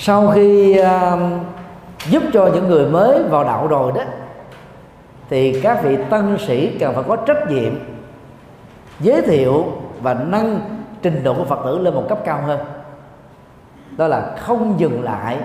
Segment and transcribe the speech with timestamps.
[0.00, 1.20] sau khi uh,
[2.08, 4.02] giúp cho những người mới vào đạo rồi đó
[5.30, 7.72] thì các vị tân sĩ cần phải có trách nhiệm
[9.00, 9.64] giới thiệu
[10.02, 10.60] và nâng
[11.02, 12.60] trình độ của phật tử lên một cấp cao hơn.
[13.96, 15.36] Đó là không dừng lại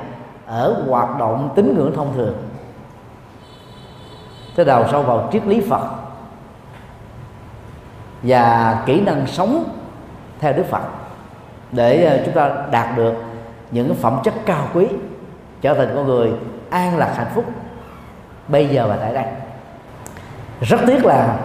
[0.45, 2.35] ở hoạt động tín ngưỡng thông thường.
[4.55, 5.87] Thế đầu sâu vào triết lý phật
[8.23, 9.63] và kỹ năng sống
[10.39, 10.83] theo đức phật
[11.71, 13.13] để à, chúng ta đạt được
[13.73, 14.87] những phẩm chất cao quý
[15.61, 16.31] trở thành con người
[16.69, 17.45] an lạc hạnh phúc.
[18.47, 19.25] Bây giờ và tại đây
[20.61, 21.37] rất tiếc là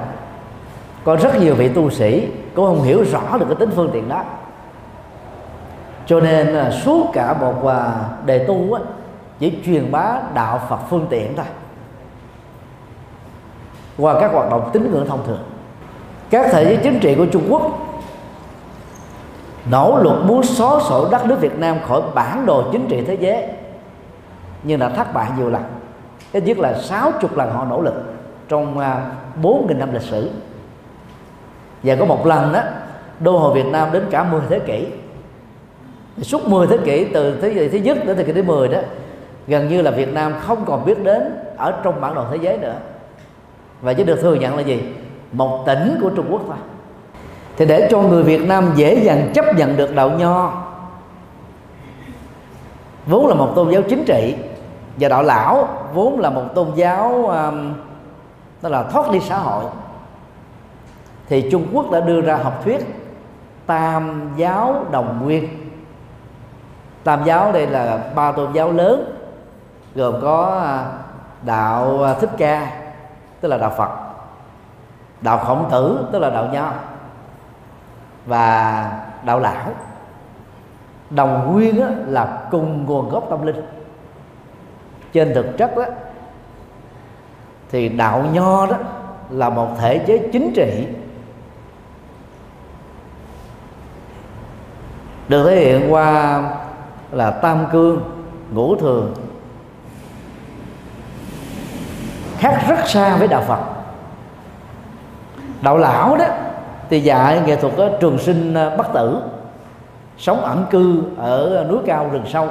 [1.05, 4.09] có rất nhiều vị tu sĩ cũng không hiểu rõ được cái tính phương tiện
[4.09, 4.23] đó.
[6.07, 7.93] Cho nên à, suốt cả một à,
[8.25, 8.83] đề tu á,
[9.39, 11.47] chỉ truyền bá đạo Phật phương tiện thôi.
[13.99, 15.43] Qua các hoạt động tín ngưỡng thông thường.
[16.31, 17.88] Các thể chế chính trị của Trung Quốc
[19.71, 23.15] nỗ lực muốn xóa sổ đất nước Việt Nam khỏi bản đồ chính trị thế
[23.15, 23.45] giới.
[24.63, 25.63] Nhưng đã thất bại nhiều lần.
[26.33, 27.95] Ít nhất là 60 lần họ nỗ lực
[28.49, 29.11] trong à,
[29.43, 30.31] 4.000 năm lịch sử.
[31.83, 32.63] Và có một lần đó
[33.21, 34.87] đô hộ Việt Nam đến cả 10 thế kỷ.
[36.23, 38.79] Suốt 10 thế kỷ từ thế kỷ thứ nhất đến thế kỷ thứ 10 đó,
[39.47, 41.23] gần như là Việt Nam không còn biết đến
[41.57, 42.75] ở trong bản đồ thế giới nữa.
[43.81, 44.83] Và chỉ được thừa nhận là gì?
[45.33, 46.57] Một tỉnh của Trung Quốc thôi
[47.59, 50.53] thì để cho người Việt Nam dễ dàng chấp nhận được đạo nho.
[53.07, 54.37] Vốn là một tôn giáo chính trị
[54.97, 57.75] và đạo lão vốn là một tôn giáo um,
[58.63, 59.65] đó là thoát ly xã hội.
[61.29, 62.87] Thì Trung Quốc đã đưa ra học thuyết
[63.67, 65.49] tam giáo đồng nguyên.
[67.05, 69.19] Tam giáo đây là ba tôn giáo lớn
[69.95, 70.87] gồm có à,
[71.43, 72.71] đạo à, thích ca
[73.41, 73.91] tức là đạo phật
[75.21, 76.73] đạo khổng tử tức là đạo nho
[78.29, 78.93] và
[79.25, 79.73] đạo lão
[81.11, 83.63] đồng nguyên á, là cùng nguồn gốc tâm linh.
[85.13, 85.85] Trên thực chất đó
[87.71, 88.77] thì đạo nho đó
[89.31, 90.87] là một thể chế chính trị.
[95.29, 96.43] Được thể hiện qua
[97.13, 98.01] là tam cương
[98.53, 99.15] ngũ thường
[102.39, 103.61] khác rất xa với đạo phật.
[105.63, 106.25] Đạo lão đó
[106.91, 109.23] thì dạy nghệ thuật đó, trường sinh à, bất tử.
[110.19, 112.49] Sống ẩn cư ở núi cao rừng sâu.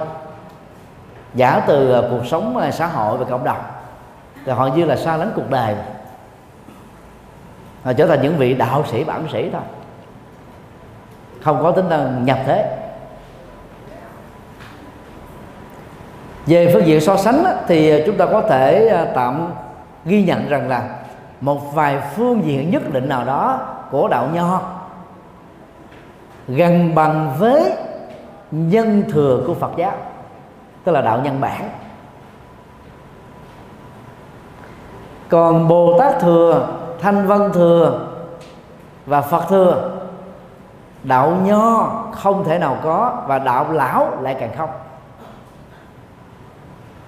[1.33, 3.61] Giả từ à, cuộc sống à, xã hội và cộng đồng.
[4.45, 5.75] Thì họ như là xa lánh cuộc đời.
[7.83, 9.61] Họ trở thành những vị đạo sĩ bản sĩ thôi.
[11.43, 12.77] Không có tính năng nhập thế.
[16.45, 19.47] Về phương diện so sánh thì chúng ta có thể tạm
[20.05, 20.89] ghi nhận rằng là
[21.41, 24.61] một vài phương diện nhất định nào đó của đạo nho.
[26.47, 27.73] Gần bằng với
[28.51, 29.93] nhân thừa của Phật giáo,
[30.83, 31.69] tức là đạo nhân bản.
[35.29, 36.67] Còn Bồ Tát thừa,
[37.01, 38.07] Thanh Văn thừa
[39.05, 39.91] và Phật thừa,
[41.03, 44.69] đạo nho không thể nào có và đạo lão lại càng không.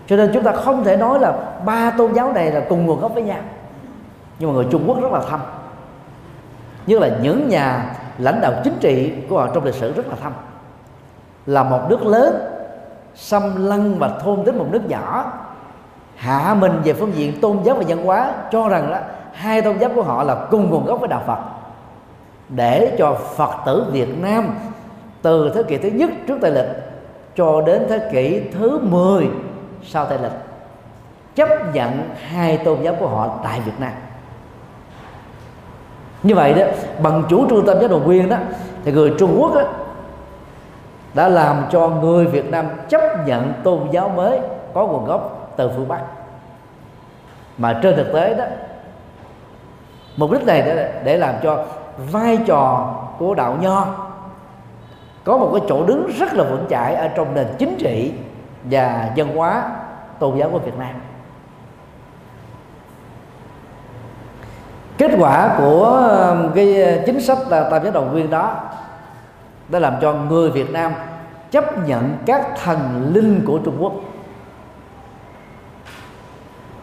[0.08, 1.34] Cho nên chúng ta không thể nói là
[1.66, 3.40] ba tôn giáo này là cùng nguồn gốc với nhau.
[4.40, 5.40] Nhưng mà người Trung Quốc rất là thâm
[6.90, 10.16] như là những nhà lãnh đạo chính trị của họ trong lịch sử rất là
[10.24, 10.34] thâm.
[11.46, 12.36] Là một nước lớn,
[13.16, 15.34] xâm lăng và thôn tính một nước nhỏ,
[16.16, 18.98] hạ mình về phương diện tôn giáo và văn hóa, cho rằng đó
[19.34, 21.40] hai tôn giáo của họ là cùng nguồn gốc với đạo Phật.
[22.50, 24.56] Để cho Phật tử Việt Nam
[25.22, 26.70] từ thế kỷ thứ nhất trước Tây lịch
[27.36, 29.28] cho đến thế kỷ thứ 10
[29.84, 30.32] sau Tây lịch
[31.36, 33.92] chấp nhận hai tôn giáo của họ tại Việt Nam
[36.24, 36.66] như vậy đó
[37.04, 38.38] bằng chủ trương tâm giáo đồ quyền đó
[38.84, 39.62] thì người Trung Quốc đó,
[41.14, 44.40] đã làm cho người Việt Nam chấp nhận tôn giáo mới
[44.74, 46.02] có nguồn gốc từ phương Bắc.
[47.58, 48.46] Mà trên thực tế đó
[50.18, 51.66] mục đích này để, để làm cho
[52.12, 53.86] vai trò của đạo nho
[55.24, 58.14] có một cái chỗ đứng rất là vững chãi ở trong nền chính trị
[58.64, 59.72] và văn hóa
[60.20, 60.94] tôn giáo của Việt Nam.
[65.00, 68.56] Kết quả của um, cái ờ, chính sách là tam giác đồng viên đó,
[69.70, 70.94] đã làm cho người Việt Nam
[71.52, 73.94] chấp nhận các thần linh của Trung Quốc.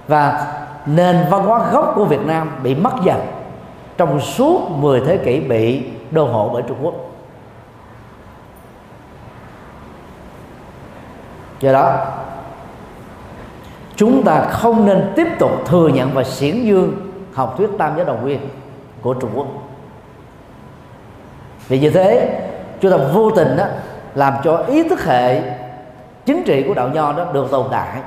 [0.09, 0.53] Và
[0.87, 3.21] nền văn hóa gốc của Việt Nam bị mất dần
[3.97, 6.95] trong suốt 10 thế kỷ bị đô hộ bởi Trung Quốc.
[11.61, 12.07] Do đó,
[13.97, 17.06] chúng ta không nên tiếp tục thừa nhận và xiển dương
[17.37, 18.49] học thuyết tam giáo đồng nguyên
[19.03, 19.47] của Trung Quốc.
[21.69, 22.41] Vì như thế
[22.81, 23.65] chúng ta vô tình đó,
[24.15, 25.43] làm cho ý thức hệ
[26.25, 27.99] chính trị của đạo nho đó được tồn tại.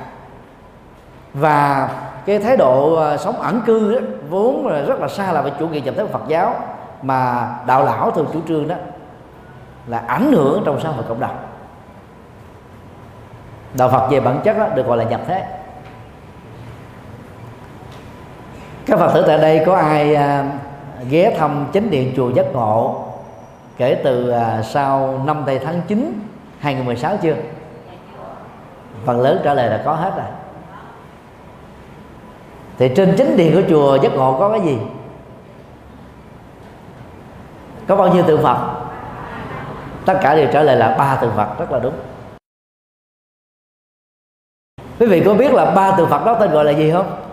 [1.34, 1.90] Và
[2.26, 4.00] cái thái độ à, sống ẩn cư đó,
[4.30, 6.56] vốn là rất là xa là với chủ nghĩa nhập thế của Phật giáo
[7.02, 8.76] mà đạo lão thường chủ trương đó
[9.88, 11.38] là ảnh hưởng trong xã hội cộng đồng.
[13.74, 15.59] Đạo Phật về bản chất đó, được gọi là nhập thế.
[18.90, 20.52] Các Phật tử tại đây có ai à,
[21.10, 23.06] ghé thăm chánh điện chùa Giác Ngộ
[23.78, 26.20] kể từ à, sau năm tây tháng 9
[26.60, 27.36] 2016 chưa?
[29.06, 30.26] Phần lớn trả lời là có hết rồi.
[32.78, 34.78] Thì trên chính điện của chùa giác ngộ có cái gì?
[37.88, 38.58] Có bao nhiêu tượng phật?
[40.06, 41.94] Tất cả đều trả lời là ba tượng phật, rất là đúng.
[45.00, 47.29] Quý vị có biết là ba tượng phật đó tên gọi là gì không?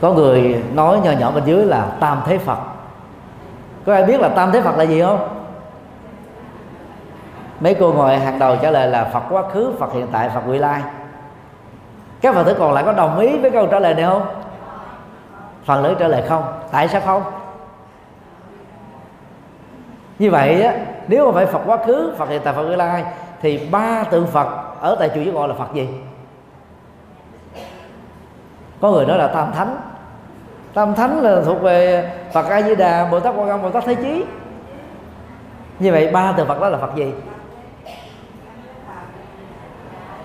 [0.00, 2.58] Có người nói nhỏ nhỏ bên dưới là tam thế phật.
[3.86, 5.28] Có ai biết là tam thế phật là gì không?
[7.60, 10.40] Mấy cô ngồi hàng đầu trả lời là phật quá khứ, phật hiện tại, phật
[10.46, 10.82] vị lai.
[12.20, 14.22] Các phật tử còn lại có đồng ý với câu trả lời này không?
[15.64, 16.44] Phần lớn trả lời không.
[16.72, 17.22] Tại sao không?
[20.18, 20.72] Như vậy á,
[21.08, 23.04] nếu mà phải phật quá khứ, phật hiện tại, phật vị lai,
[23.42, 24.48] thì ba tượng phật
[24.80, 25.88] ở tại chùa giác gọi là phật gì?
[28.80, 29.76] Có người nói là tam thánh.
[30.74, 33.84] Tam thánh là thuộc về phật a di đà bồ tát quan âm bồ tát
[33.84, 34.24] thế chí.
[35.78, 37.12] Như vậy ba từ phật đó là phật gì?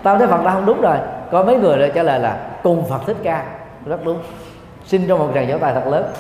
[0.04, 0.98] Tam thế phật là không đúng rồi.
[1.32, 3.46] Có mấy người đã trả lời là cùng phật thích ca.
[3.86, 4.20] Rất đúng.
[4.86, 6.14] Xin cho một tràng vỗ tay thật lớn.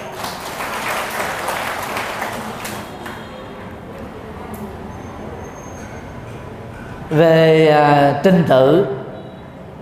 [7.09, 8.95] Về à, trình tự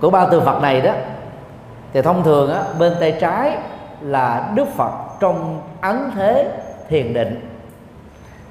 [0.00, 0.92] của ba từ phật này đó
[1.92, 3.58] thì thông thường á, bên tay trái
[4.00, 6.50] là đức phật trong ấn thế
[6.88, 7.48] thiền định.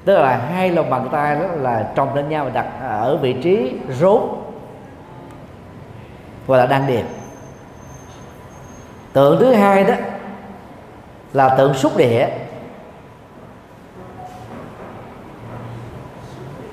[0.04, 3.32] Tức là hai lòng bàn tay đó là trồng lên nhau và đặt ở vị
[3.32, 4.22] trí rốt
[6.46, 7.04] gọi là đan điền.
[9.12, 9.94] Tượng thứ hai đó
[11.32, 12.28] là tượng xúc địa.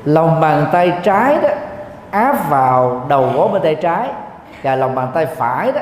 [0.06, 1.50] Lòng bàn tay trái đó
[2.12, 4.10] áp vào đầu gối bên tay trái
[4.63, 5.81] và lòng bàn tay phải đó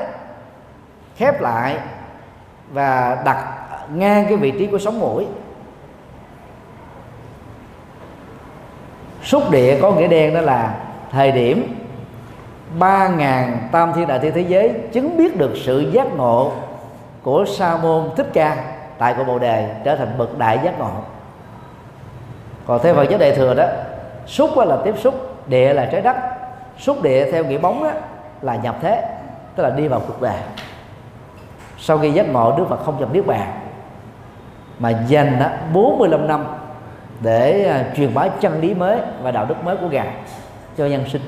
[1.17, 1.77] khép lại
[2.71, 3.45] và đặt
[3.93, 5.25] ngang cái vị trí của sống mũi.
[9.23, 10.75] Xúc địa có nghĩa đen đó là
[11.11, 11.85] thời điểm
[12.79, 16.51] ba ngàn tam thiên đại thiên thế giới chứng biết được sự giác ngộ
[17.23, 18.57] của sa môn thích ca
[18.97, 20.91] tại của bồ đề trở thành bậc đại giác ngộ.
[22.67, 23.65] Còn theo phật giáo đại thừa đó
[24.25, 26.15] xúc là tiếp xúc địa là trái đất.
[26.77, 27.91] Xúc địa theo nghĩa bóng đó,
[28.41, 29.03] là nhập thế
[29.55, 30.37] tức là đi vào cuộc đời
[31.77, 33.51] sau khi giác ngộ đức phật không nhập niết bàn.
[34.79, 35.39] Mà dành
[35.73, 36.45] 45 năm
[37.19, 40.07] để à, truyền bá chân lý mới và đạo đức mới của ngài
[40.77, 41.21] cho nhân sinh.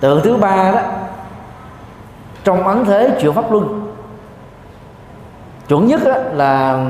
[0.00, 0.80] Tượng thứ ba đó
[2.44, 3.92] trong ấn thế chuyển pháp luân
[5.68, 6.00] chuẩn nhất
[6.32, 6.84] là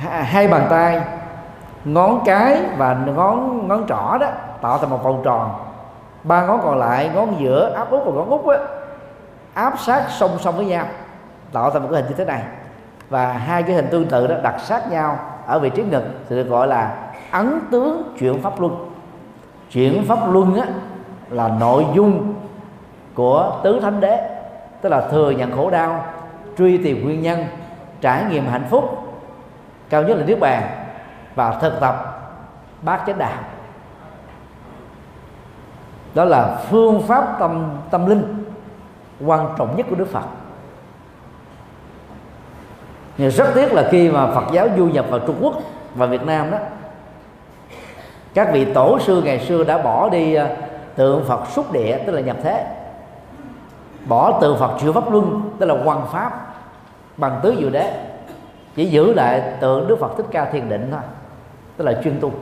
[0.00, 1.00] hai bàn tay
[1.84, 4.26] ngón cái và ngón ngón trỏ đó
[4.62, 5.50] tạo thành một vòng tròn.
[6.22, 8.58] Ba ngón còn lại ngón giữa áp út và ngón út á,
[9.54, 10.86] áp sát song song với nhau.
[11.52, 12.42] Tạo thành một cái hình như thế này.
[13.08, 16.36] Và hai cái hình tương tự đó đặt sát nhau ở vị trí ngực thì
[16.36, 16.96] được gọi là
[17.30, 18.90] ấn tướng chuyển pháp luân.
[19.70, 20.66] Chuyển pháp luân á,
[21.30, 22.34] là nội dung
[23.14, 24.40] của tứ thánh đế
[24.80, 26.04] tức là thừa nhận khổ đau
[26.58, 27.44] truy tìm nguyên nhân
[28.00, 29.12] trải nghiệm hạnh phúc
[29.90, 30.62] cao nhất là niết bàn
[31.34, 32.22] và thực tập
[32.82, 33.38] bát chánh đạo.
[36.14, 38.39] Đó là phương pháp tâm tâm linh
[39.26, 40.24] quan trọng nhất của đức phật.
[43.18, 45.54] Nhưng rất tiếc là khi mà phật giáo du nhập vào trung quốc
[45.94, 46.58] và việt nam đó,
[48.34, 50.48] các vị tổ sư ngày xưa đã bỏ đi à,
[50.94, 52.66] tượng phật xúc địa, tức là nhập thế.
[54.04, 56.54] Bỏ tượng phật chịu pháp luân, tức là quan pháp,
[57.16, 57.92] bằng tứ diệu đế,
[58.74, 61.00] chỉ giữ lại tượng đức phật thích ca thiền định thôi,
[61.76, 62.32] tức là chuyên tu.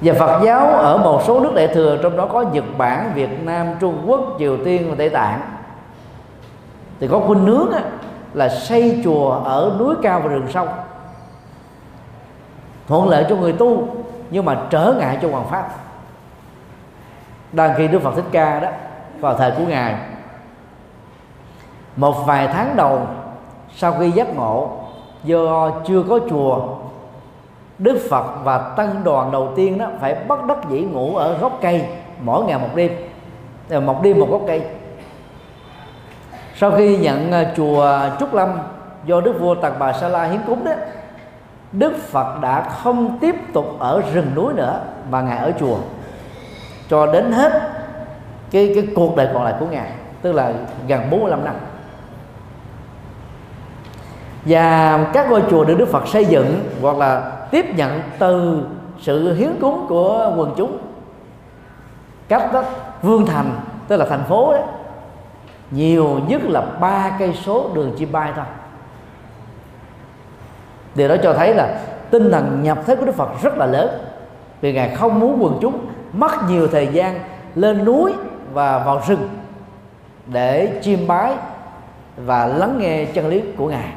[0.00, 3.44] Và Phật giáo ở một số nước đại thừa trong đó có Nhật Bản, Việt
[3.44, 5.40] Nam, Trung Quốc, Triều Tiên và Tây Tạng.
[7.00, 7.72] Thì có khuynh hướng
[8.34, 10.68] là xây chùa ở núi cao và rừng sâu
[12.88, 13.88] thuận lợi cho người tu
[14.30, 15.70] nhưng mà trở ngại cho hoàng pháp.
[17.52, 18.68] Đang khi đức phật thích ca đó
[19.20, 19.94] vào thời của ngài
[21.96, 23.06] một vài tháng đầu
[23.76, 24.70] sau khi giác ngộ
[25.24, 26.58] do chưa có chùa
[27.80, 31.58] đức phật và tăng đoàn đầu tiên đó phải bắt đắc dĩ ngủ ở gốc
[31.62, 31.84] cây
[32.20, 32.92] mỗi ngày một đêm.
[33.70, 34.62] Ờ, một đêm một gốc cây.
[36.56, 38.48] Sau khi nhận ờ, chùa trúc lâm
[39.04, 40.72] do đức vua tần bà sa la hiến cúng đó,
[41.72, 45.76] Đức Phật đã không tiếp tục ở rừng núi nữa mà ngài ở chùa.
[46.88, 47.52] Cho đến hết
[48.50, 49.90] cái cái cuộc đời còn lại của ngài,
[50.22, 50.52] tức là
[50.88, 51.54] gần 45 năm
[54.44, 58.62] và các ngôi chùa được Đức Phật xây dựng hoặc là tiếp nhận từ
[59.00, 60.78] sự hiến cúng của quần chúng.
[62.28, 62.64] Cách đó,
[63.02, 64.62] vương thành, tức là thành phố đấy
[65.70, 68.44] nhiều nhất là ba cây số đường chim bay thôi.
[70.94, 71.80] Điều đó cho thấy là
[72.10, 73.88] tinh thần nhập thế của Đức Phật rất là lớn.
[74.60, 77.20] Vì ngài không muốn quần chúng mất nhiều thời gian
[77.54, 78.12] lên núi
[78.52, 79.28] và vào rừng
[80.26, 81.34] để chiêm bái
[82.16, 83.88] và lắng nghe chân lý của ngài.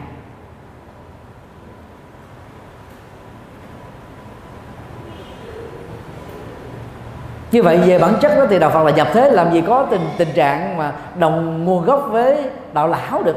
[7.53, 9.85] Như vậy về bản chất đó thì đạo Phật là nhập thế làm gì có
[9.89, 13.35] tình tình trạng mà đồng nguồn gốc với đạo lão được.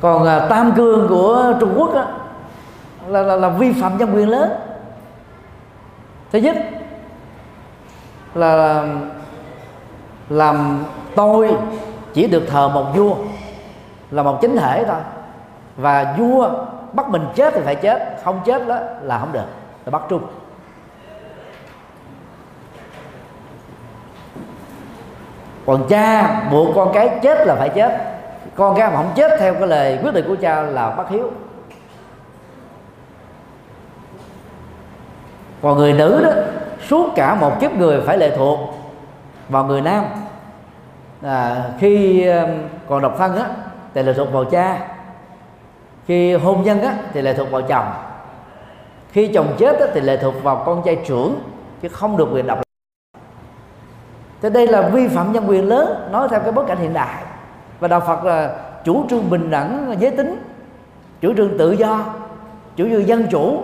[0.00, 2.06] Còn à, tam cương của Trung Quốc á,
[3.06, 4.50] là, là, là vi phạm nhân quyền lớn.
[6.32, 6.56] Thứ nhất
[8.34, 8.84] là
[10.28, 11.56] làm tôi
[12.14, 13.14] chỉ được thờ một vua
[14.10, 15.00] là một chính thể thôi.
[15.76, 16.50] Và vua
[16.92, 19.46] bắt mình chết thì phải chết không chết đó là không được.
[19.84, 20.26] Là bắt trung.
[25.66, 28.00] Còn cha buộc con cái chết là phải chết.
[28.54, 31.30] Con cái mà không chết theo cái lời quyết định của cha là bắt hiếu.
[35.62, 36.30] Còn người nữ đó
[36.88, 38.58] suốt cả một kiếp người phải lệ thuộc
[39.48, 40.04] vào người nam.
[41.22, 42.26] À, khi
[42.88, 43.46] còn độc thân á
[43.94, 44.78] thì lệ thuộc vào cha
[46.08, 47.86] khi hôn nhân á thì lệ thuộc vào chồng.
[49.12, 51.38] Khi chồng chết á, thì lệ thuộc vào con trai trưởng
[51.82, 52.64] chứ không được quyền độc lập.
[54.42, 57.22] Thế đây là vi phạm nhân quyền lớn nói theo cái bối cảnh hiện đại.
[57.80, 60.42] Và đạo phật là chủ trương bình đẳng giới tính
[61.20, 62.04] chủ trương tự do
[62.76, 63.62] chủ trương dân chủ.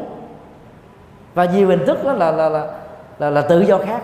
[1.35, 2.67] Và nhiều hình thức đó là là là
[3.19, 4.03] là, là tự do khác.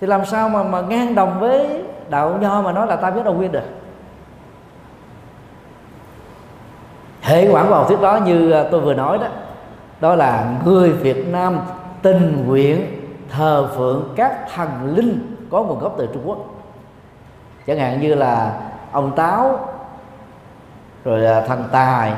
[0.00, 3.24] Thì làm sao mà mà ngang đồng với đạo nho mà nói là ta biết
[3.24, 3.64] đâu quyền được.
[7.26, 9.26] Hệ quả của học thuyết đó như à, tôi vừa nói đó
[10.00, 11.58] đó là người Việt Nam
[12.02, 12.86] tình nguyện
[13.30, 16.38] thờ phượng các thần linh có nguồn gốc từ Trung Quốc.
[17.66, 18.60] Chẳng hạn như là
[18.92, 19.58] ông táo,
[21.04, 22.12] rồi là thần tài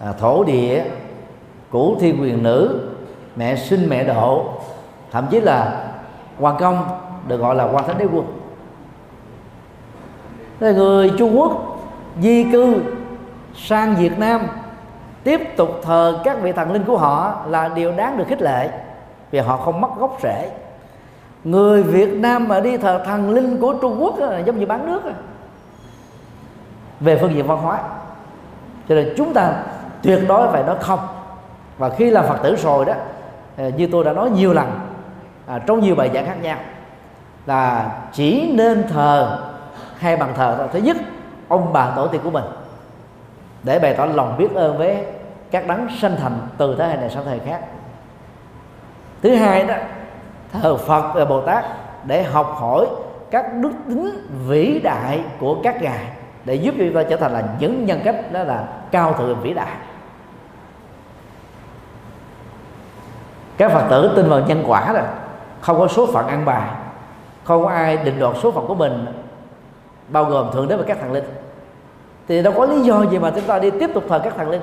[0.00, 0.84] à, thổ địa
[1.70, 2.88] cũ thiên quyền nữ,
[3.36, 4.46] mẹ sinh mẹ độ,
[5.12, 5.84] thậm chí là
[6.38, 6.84] hoàng công
[7.28, 8.26] được gọi là quan thánh đế quân
[10.60, 11.78] Thế người Trung Quốc
[12.20, 12.82] di cư
[13.54, 14.40] sang Việt Nam
[15.24, 18.70] tiếp tục thờ các vị thần linh của họ là điều đáng được khích lệ
[19.30, 20.50] vì họ không mất gốc rễ.
[21.44, 24.86] Người Việt Nam mà đi thờ thần linh của Trung Quốc là giống như bán
[24.86, 25.02] nước
[27.00, 27.78] về phương diện văn hóa.
[28.88, 29.52] Cho nên chúng ta
[30.02, 31.00] tuyệt đối phải nói không.
[31.78, 32.92] Và khi làm Phật tử rồi đó
[33.56, 34.80] à, như tôi đã nói nhiều lần
[35.46, 36.58] à, trong nhiều bài giảng khác nhau
[37.46, 39.38] là chỉ nên thờ
[39.98, 40.68] hai bàn thờ thôi.
[40.72, 40.96] Thứ nhất
[41.48, 42.44] ông bà tổ tiên của mình
[43.62, 45.04] để bày tỏ lòng biết ơn với
[45.50, 47.60] các đấng sanh thành từ thế hệ này sang thế hệ khác.
[49.22, 49.74] Thứ hai đó,
[50.52, 51.64] thờ phật và bồ tát
[52.04, 52.86] để học hỏi
[53.30, 56.06] các đức tính vĩ đại của các ngài
[56.44, 59.40] để giúp cho chúng ta trở thành là những nhân cách đó là cao thượng
[59.40, 59.76] vĩ đại.
[63.56, 65.02] Các phật tử tin vào nhân quả rồi
[65.60, 66.70] không có số phận ăn bài,
[67.44, 69.06] không có ai định đoạt số phận của mình,
[70.08, 71.24] bao gồm thượng đế và các thần linh
[72.28, 74.50] thì đâu có lý do gì mà chúng ta đi tiếp tục thờ các thần
[74.50, 74.62] linh.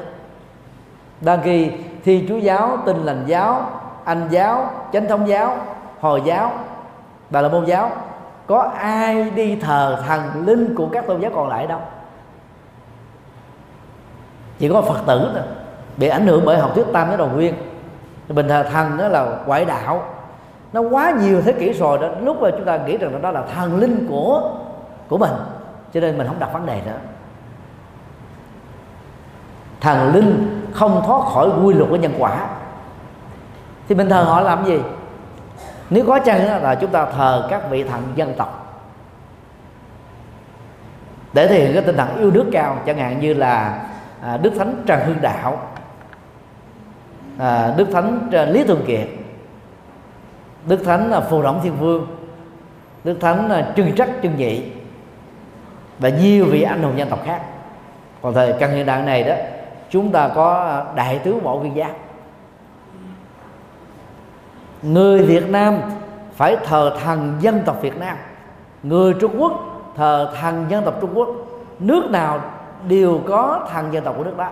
[1.22, 1.72] Đăng kỳ
[2.04, 3.70] thi chúa giáo, tin lành giáo,
[4.04, 5.58] anh giáo, chánh thống giáo,
[6.00, 6.52] hồi giáo,
[7.30, 7.92] bà là môn giáo,
[8.48, 11.80] có ai đi thờ thần linh của các tôn giáo còn lại đâu?
[14.60, 15.44] Chỉ có phật tử thôi,
[15.98, 17.54] bị ảnh hưởng bởi học thuyết tam giáo đầu nguyên.
[18.28, 20.04] Bình thờ thần đó là ngoại đạo.
[20.74, 23.44] Nó quá nhiều thế kỷ rồi đó, lúc mà chúng ta nghĩ rằng đó là
[23.56, 24.52] thần linh của
[25.08, 25.32] của mình.
[25.94, 26.98] Cho nên mình không đặt vấn đề nữa
[29.82, 32.48] thần linh không thoát khỏi quy luật của nhân quả.
[33.88, 34.80] Thì mình thờ họ làm gì?
[35.90, 38.84] Nếu có chăng là chúng ta thờ các vị thần dân tộc.
[41.34, 43.82] Để thể hiện cái tinh thần yêu nước cao chẳng hạn như là
[44.22, 45.62] à, đức thánh trần hưng đạo
[47.38, 49.08] à, đức thánh lý thường kiệt
[50.66, 52.08] đức thánh là phù động thiên vương
[53.04, 54.64] đức thánh là trưng trắc trưng nhị
[56.00, 57.42] và nhiều vị anh hùng dân tộc khác.
[58.22, 59.34] Còn thời căn hiện đại này đó
[59.90, 61.92] chúng ta có đại tướng bộ viên giác
[64.82, 65.78] người việt nam
[66.36, 68.18] phải thờ thần dân tộc việt nam.
[68.84, 69.52] Người trung quốc
[69.96, 71.30] thờ thần dân tộc trung quốc.
[71.80, 72.42] Nước nào
[72.88, 74.50] đều có thần dân tộc của nước đó.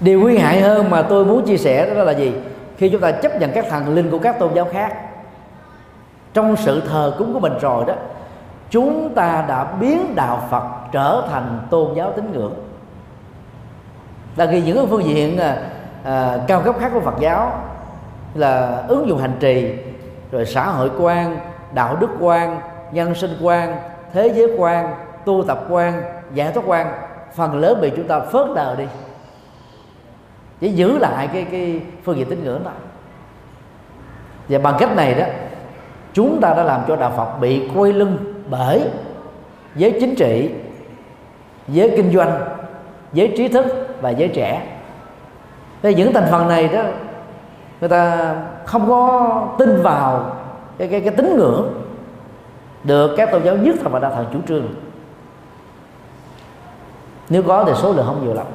[0.00, 2.32] Điều nguy hại hơn mà tôi muốn chia sẻ đó là gì?
[2.76, 4.96] Khi chúng ta chấp nhận các thần linh của các tôn giáo khác
[6.34, 7.94] trong sự thờ cúng của mình rồi đó
[8.74, 12.54] chúng ta đã biến đạo phật trở thành tôn giáo tín ngưỡng.
[14.36, 15.58] Là vì những phương diện à,
[16.04, 17.60] à, cao cấp khác của phật giáo
[18.34, 19.76] là ứng dụng hành trì
[20.32, 21.38] rồi xã hội quan
[21.74, 22.60] đạo đức quan
[22.92, 23.76] nhân sinh quan
[24.12, 26.02] thế giới quan tu tập quan
[26.32, 26.92] giải thoát quan
[27.34, 28.84] phần lớn bị chúng ta phớt lờ đi.
[30.60, 32.70] Chỉ giữ lại cái cái phương diện tín ngưỡng đó
[34.48, 35.26] và bằng cách này đó
[36.12, 38.82] chúng ta đã làm cho đạo Phật bị quay lưng bởi
[39.76, 40.50] giới chính trị
[41.68, 42.40] giới kinh doanh
[43.12, 43.66] giới trí thức
[44.00, 44.78] và giới trẻ.
[45.82, 46.82] Thế những thành phần này đó
[47.80, 48.34] người ta
[48.64, 50.36] không có tin vào
[50.78, 51.84] cái cái, cái tín ngưỡng
[52.84, 54.74] được các tôn giáo nhất thần và đa thần chủ trương.
[57.28, 58.46] Nếu có thì số lượng không nhiều lắm.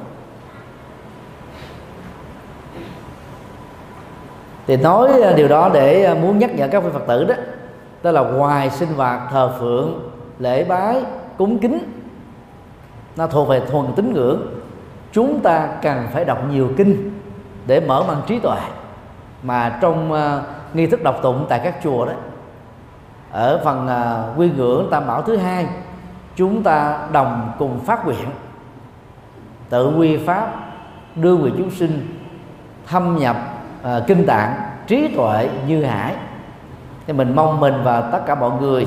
[4.66, 7.34] Thì nói điều đó để muốn nhắc nhở các vị phật tử đó
[8.02, 11.02] tức là ngoài sinh hoạt thờ phượng lễ bái
[11.38, 11.78] cúng kính.
[13.16, 14.40] Nó thuộc về thuần tín ngưỡng.
[15.12, 17.20] Chúng ta cần phải đọc nhiều kinh
[17.66, 18.58] để mở mang trí tuệ.
[19.42, 22.12] Mà trong uh, nghi thức đọc tụng tại các chùa đó
[23.32, 25.66] ở phần uh, quy ngưỡng tam bảo thứ hai
[26.36, 28.28] chúng ta đồng cùng phát nguyện
[29.68, 30.52] tự quy pháp
[31.14, 32.18] đưa người chúng sinh
[32.86, 33.36] thâm nhập
[33.82, 34.54] uh, kinh tạng
[34.86, 36.14] trí tuệ như hải
[37.06, 38.86] thì mình mong mình và tất cả mọi người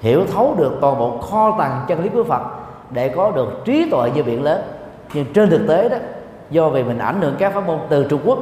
[0.00, 2.42] hiểu thấu được toàn bộ kho tàng chân lý của Phật
[2.90, 4.62] để có được trí tuệ như biển lớn.
[5.14, 5.96] Nhưng trên thực tế đó,
[6.50, 8.38] do vì mình ảnh hưởng các pháp môn từ Trung Quốc,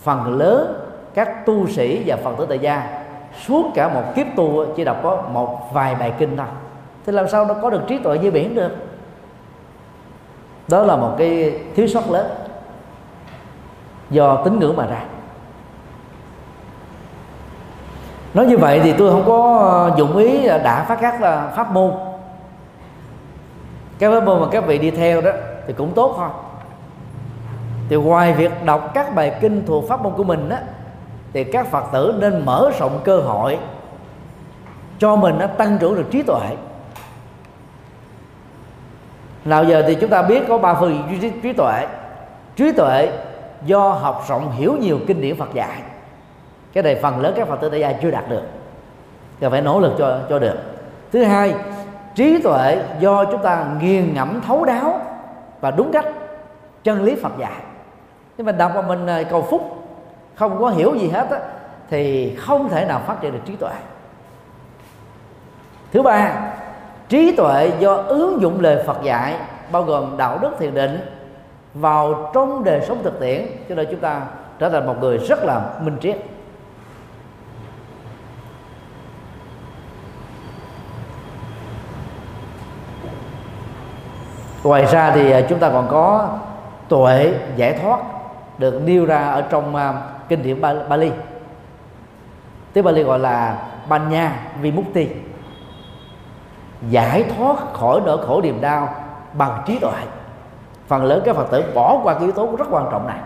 [0.00, 0.80] phần lớn
[1.14, 3.02] các tu sĩ và phật tử tại gia
[3.46, 6.46] suốt cả một kiếp tu chỉ đọc có một vài bài kinh thôi.
[7.06, 8.70] Thì làm sao nó có được trí tuệ như biển được?
[10.68, 12.26] Đó là một cái thiếu sót lớn
[14.10, 15.02] do tính ngưỡng mà ra.
[18.34, 21.52] Nói như vậy thì tôi không có ờ, dụng ý ờ, đã phát các ờ,
[21.56, 21.92] pháp môn.
[23.98, 25.30] Cái pháp môn mà các vị đi theo đó
[25.66, 26.28] thì cũng tốt thôi.
[27.88, 30.56] Thì ngoài việc đọc các bài kinh thuộc pháp môn của mình đó
[31.32, 33.58] thì các phật tử nên mở rộng cơ hội
[34.98, 36.56] cho mình nó tăng trưởng được trí tuệ.
[39.44, 41.86] Nào giờ thì chúng ta biết có ba phương trí, trí tuệ.
[42.56, 43.08] Trí tuệ
[43.66, 45.82] do học rộng hiểu nhiều kinh điển Phật dạy
[46.74, 48.42] cái này phần lớn các Phật tử tại gia chưa đạt được.
[49.40, 50.56] Cần phải nỗ lực cho cho được.
[51.12, 51.54] Thứ hai
[52.14, 55.00] trí tuệ do chúng ta nghiền ngẫm thấu đáo
[55.60, 56.06] và đúng cách
[56.84, 57.60] chân lý Phật dạy.
[58.36, 59.86] Nhưng mà đọc mà mình à, cầu phúc
[60.34, 61.38] không có hiểu gì hết á,
[61.90, 63.72] thì không thể nào phát triển được trí tuệ.
[65.92, 66.50] Thứ ba
[67.08, 69.34] trí tuệ do ứng dụng lời Phật dạy
[69.72, 71.00] bao gồm đạo đức thiền định
[71.74, 74.20] vào trong đời sống thực tiễn cho nên chúng ta
[74.58, 76.16] trở thành một người rất là minh triết.
[84.64, 86.28] Ngoài ra thì à, chúng ta còn có
[86.88, 88.00] tuệ giải thoát
[88.58, 89.92] được nêu ra ở trong à,
[90.28, 91.10] kinh điển Bali.
[92.72, 95.08] Tiếng Bali gọi là Banya Vimukti.
[96.90, 98.94] Giải thoát khỏi nỗi khổ niềm đau
[99.32, 100.02] bằng trí tuệ.
[100.86, 103.18] Phần lớn các phật tử bỏ qua cái yếu tố rất quan trọng này.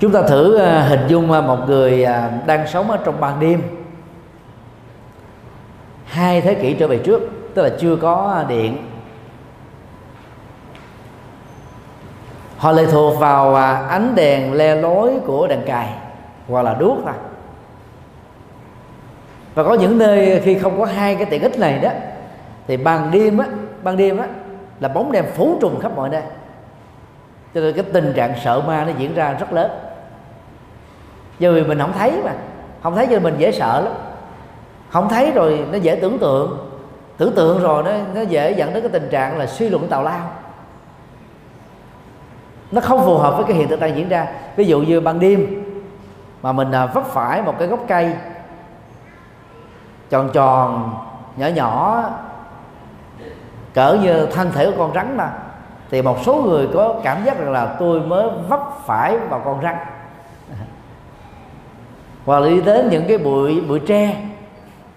[0.00, 2.06] Chúng ta thử à, hình dung một người
[2.46, 3.83] đang sống ở trong ban đêm
[6.14, 7.22] hai thế kỷ trở về trước,
[7.54, 8.90] tức là chưa có điện.
[12.56, 15.88] Họ lệ thuộc vào à, ánh đèn le lối của đèn cài
[16.48, 17.14] hoặc là đuốc thôi.
[19.54, 21.90] Và có những nơi khi không có hai cái tiện ích này đó,
[22.66, 23.46] thì ban đêm á,
[23.82, 24.26] ban đêm á,
[24.80, 26.22] là bóng đèn phủ trùng khắp mọi nơi.
[27.54, 29.70] Cho nên cái tình trạng sợ ma nó diễn ra rất lớn.
[31.38, 32.32] Do vì mình không thấy mà,
[32.82, 33.92] không thấy cho mình dễ sợ lắm
[34.94, 36.70] không thấy rồi, nó dễ tưởng tượng.
[37.16, 40.02] Tưởng tượng rồi, nó nó dễ dẫn đến cái tình trạng là suy luận tào
[40.02, 40.30] lao.
[42.70, 44.26] Nó không phù hợp với cái hiện tượng đang diễn ra.
[44.56, 45.64] Ví dụ như ban đêm,
[46.42, 48.14] mà mình à, vấp phải một cái gốc cây,
[50.10, 50.94] tròn tròn,
[51.36, 52.04] nhỏ nhỏ,
[53.74, 55.32] cỡ như thân thể của con rắn mà,
[55.90, 59.62] thì một số người có cảm giác rằng là tôi mới vấp phải vào con
[59.62, 59.76] rắn.
[62.26, 64.16] Hoặc là đi đến những cái bụi bụi tre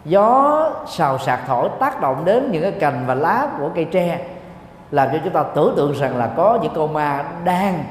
[0.08, 4.20] gió xào sạc thổi tác động đến những cái cành và lá của cây tre,
[4.91, 7.84] làm cho chúng ta tưởng tượng rằng là có những con ma đang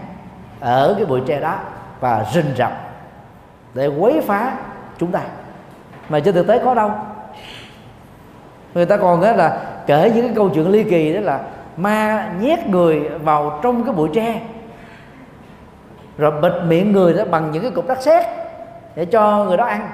[0.61, 1.55] ở cái bụi tre đó
[2.01, 2.73] và rình rập
[3.75, 4.53] để quấy phá
[4.99, 5.21] chúng ta.
[6.09, 6.91] Mà trên thực tế có đâu.
[8.75, 11.41] Người ta còn nói là kể những cái câu chuyện ly kỳ đó là
[11.77, 14.41] ma nhét người vào trong cái bụi tre,
[16.19, 18.25] rồi bịt miệng người đó bằng những cái cục đất sét
[18.95, 19.89] để cho người đó ăn.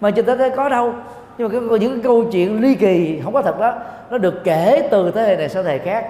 [0.00, 0.94] Mà trên thực tế có đâu
[1.38, 3.74] nhưng mà cái, những cái câu chuyện ly kỳ không có thật đó
[4.10, 6.06] nó được kể từ thế hệ này sang thế hệ khác.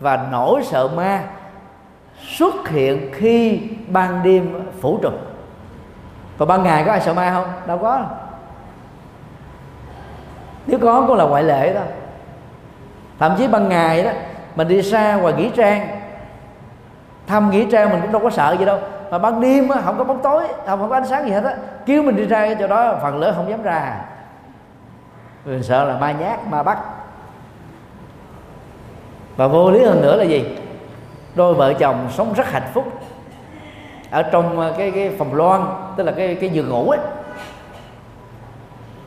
[0.00, 1.22] Và nỗi sợ ma
[2.28, 5.12] xuất hiện khi ban đêm phủ trùm.
[6.38, 7.46] Còn ban ngày có ai sợ ma không?
[7.66, 8.04] Đâu có.
[10.66, 11.84] Nếu có cũng là ngoại lệ thôi
[13.18, 14.10] thậm chí ban ngày đó
[14.56, 15.88] mình đi xa ngoài nghỉ trang.
[17.26, 18.78] Thăm nghỉ trang mình cũng đâu có sợ gì đâu.
[19.10, 21.54] Mà ban đêm không có bóng tối không, có ánh sáng gì hết á.
[21.86, 24.00] Kêu mình đi ra cái chỗ đó phần lớn không dám ra
[25.44, 26.78] mình sợ là ma nhát ma bắt.
[29.36, 30.56] Và vô lý hơn nữa là gì?
[31.34, 32.84] Đôi vợ chồng sống rất hạnh phúc.
[34.10, 35.62] Ở trong ờ, cái cái phòng loan
[35.96, 36.98] tức là cái cái giường ngủ ấy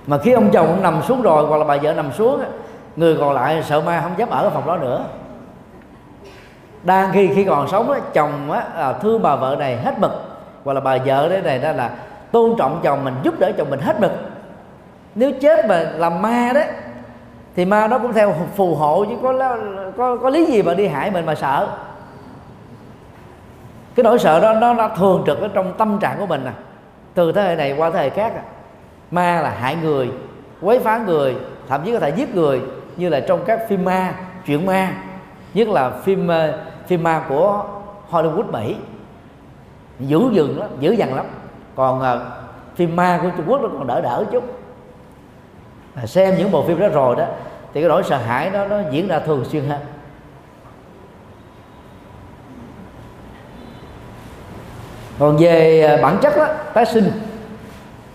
[0.08, 2.44] mà khi ông chồng ông nằm xuống rồi hoặc là bà vợ nằm xuống
[2.96, 5.06] người còn lại sợ ma không dám ở phòng đó nữa.
[6.84, 10.12] Đang khi khi còn sống ấy, chồng á, à, thương bà vợ này hết mực.
[10.64, 11.90] Hoặc là bà vợ đấy này đó là
[12.32, 14.12] tôn trọng chồng mình giúp đỡ chồng mình hết mực
[15.16, 16.68] nếu chết mà làm ma đấy
[17.56, 19.58] thì ma nó cũng theo phù hộ chứ có
[19.98, 21.68] có có lý gì mà đi hại mình mà sợ.
[23.96, 26.54] Cái nỗi sợ đó nó, nó thường trực ở trong tâm trạng của mình à.
[27.14, 28.42] Từ thế hệ này qua thế hệ khác à.
[29.12, 30.12] ma là hại người
[30.62, 31.36] quấy phá người
[31.68, 32.62] thậm chí có thể giết người
[32.98, 34.14] như là trong các phim ma
[34.46, 34.94] chuyện ma.
[35.54, 37.66] Nhất là phim ờ, phim ma của
[38.12, 38.76] Hollywood Mỹ.
[40.00, 41.26] Dữ dừng lắm dữ dằn lắm.
[41.76, 42.22] Còn uh,
[42.76, 44.44] phim ma của Trung Quốc nó còn đỡ đỡ chút
[45.96, 47.26] mà xem những bộ phim đó rồi đó
[47.74, 49.80] thì cái nỗi sợ hãi đó nó diễn ra thường xuyên hơn.
[55.20, 57.12] Còn về à, bản chất đó, tái sinh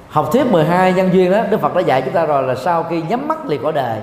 [0.08, 2.82] học thuyết 12 nhân duyên đó Đức Phật đã dạy chúng ta rồi là sau
[2.82, 4.00] khi nhắm mắt liền cõi đời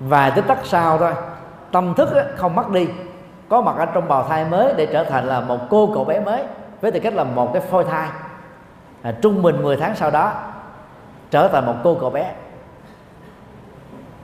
[0.00, 1.12] vài tích tắc sau thôi
[1.72, 2.88] tâm thức đó, không mất đi
[3.48, 6.20] có mặt ở trong bào thai mới để trở thành là một cô cậu bé
[6.20, 6.42] mới
[6.80, 8.08] với tư cách là một cái phôi thai.
[9.02, 10.32] À, trung bình 10 tháng sau đó
[11.30, 12.32] trở thành một cô cậu bé.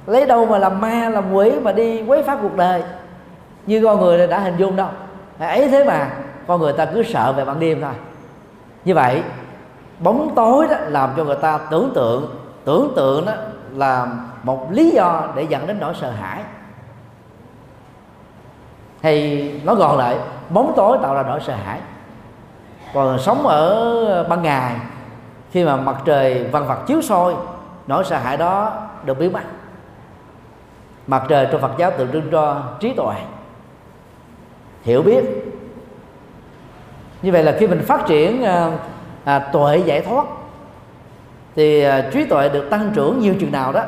[0.07, 2.83] Lấy đâu mà làm ma, làm quỷ mà đi quấy phá cuộc đời?
[3.67, 4.89] Như con người đã hình dung đâu.
[5.39, 6.11] Ấy thế mà,
[6.47, 7.95] con người ta cứ sợ về ban đêm thôi.
[8.85, 9.23] Như vậy,
[9.99, 13.33] bóng tối đó làm cho người ta tưởng tượng tưởng tượng đó
[13.75, 14.07] là
[14.43, 16.43] một lý do để dẫn đến nỗi sợ hãi.
[19.03, 21.81] Thì nó gọn lại, bóng tối tạo ra nỗi sợ hãi.
[22.95, 24.77] Còn sống ở ban ngày
[25.51, 27.35] khi mà mặt trời vằn vặt chiếu soi
[27.87, 29.43] nỗi sợ hãi đó được biến mất
[31.07, 33.15] mặt trời trong Phật giáo tượng trưng cho trí tuệ.
[34.83, 35.25] Hiểu biết.
[37.23, 38.71] Như vậy là khi mình phát triển à,
[39.25, 40.27] à, tuệ giải thoát
[41.57, 43.83] thì à, trí tuệ được tăng trưởng nhiều chừng nào đó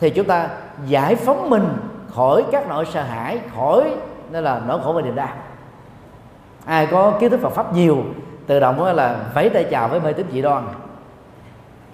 [0.00, 0.48] thì chúng ta
[0.86, 1.68] giải phóng mình
[2.14, 3.94] khỏi các nỗi sợ hãi khỏi
[4.30, 5.28] nên là nỗi khổ và niềm đau.
[6.64, 8.04] Ai có kiến thức Phật pháp nhiều
[8.46, 10.64] tự động là vẫy tay chào với mê tín dị đoan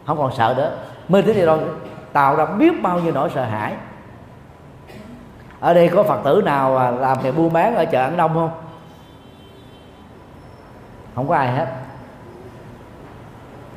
[0.07, 0.73] không còn sợ nữa.
[1.09, 1.61] Mê tín dị đoan
[2.13, 3.73] tạo ra biết bao nhiêu nỗi sợ hãi.
[5.61, 8.51] Ở đây có phật tử nào làm nghề buôn bán ở chợ An Đông không?
[11.15, 11.67] Không có ai hết.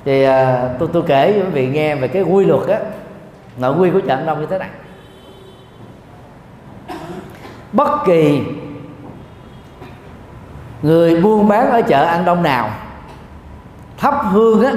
[0.06, 2.80] Thì à, tôi tôi kể với quý vị nghe về cái quy luật á.
[3.58, 4.70] Nội quy của chợ An Đông như thế này.
[7.72, 8.44] Bất kỳ
[10.82, 12.70] người buôn bán ở chợ An Đông nào,
[13.98, 14.72] thắp hương á,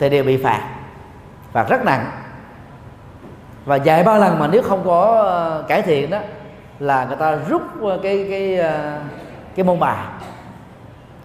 [0.00, 0.73] thì đều bị phạt
[1.54, 2.10] phạt rất nặng.
[3.64, 6.18] Và vài ba lần mà nếu không có ờ, cải thiện đó,
[6.78, 8.98] là người ta rút ờ, cái cái ờ,
[9.56, 9.96] cái môn bài.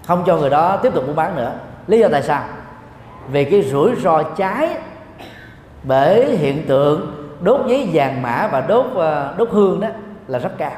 [0.07, 1.53] Không cho người đó tiếp tục buôn bán nữa.
[1.87, 2.43] Lý do tại sao?
[3.31, 4.77] Vì cái rủi ro cháy
[5.83, 8.85] bởi hiện tượng đốt giấy vàng mã và đốt
[9.37, 9.87] đốt hương đó
[10.27, 10.71] là rất cao.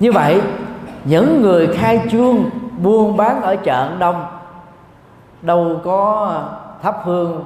[0.00, 0.40] Như vậy,
[1.04, 4.26] những người khai trương buôn bán ở chợ đông
[5.44, 6.32] đâu có
[6.82, 7.44] thắp hương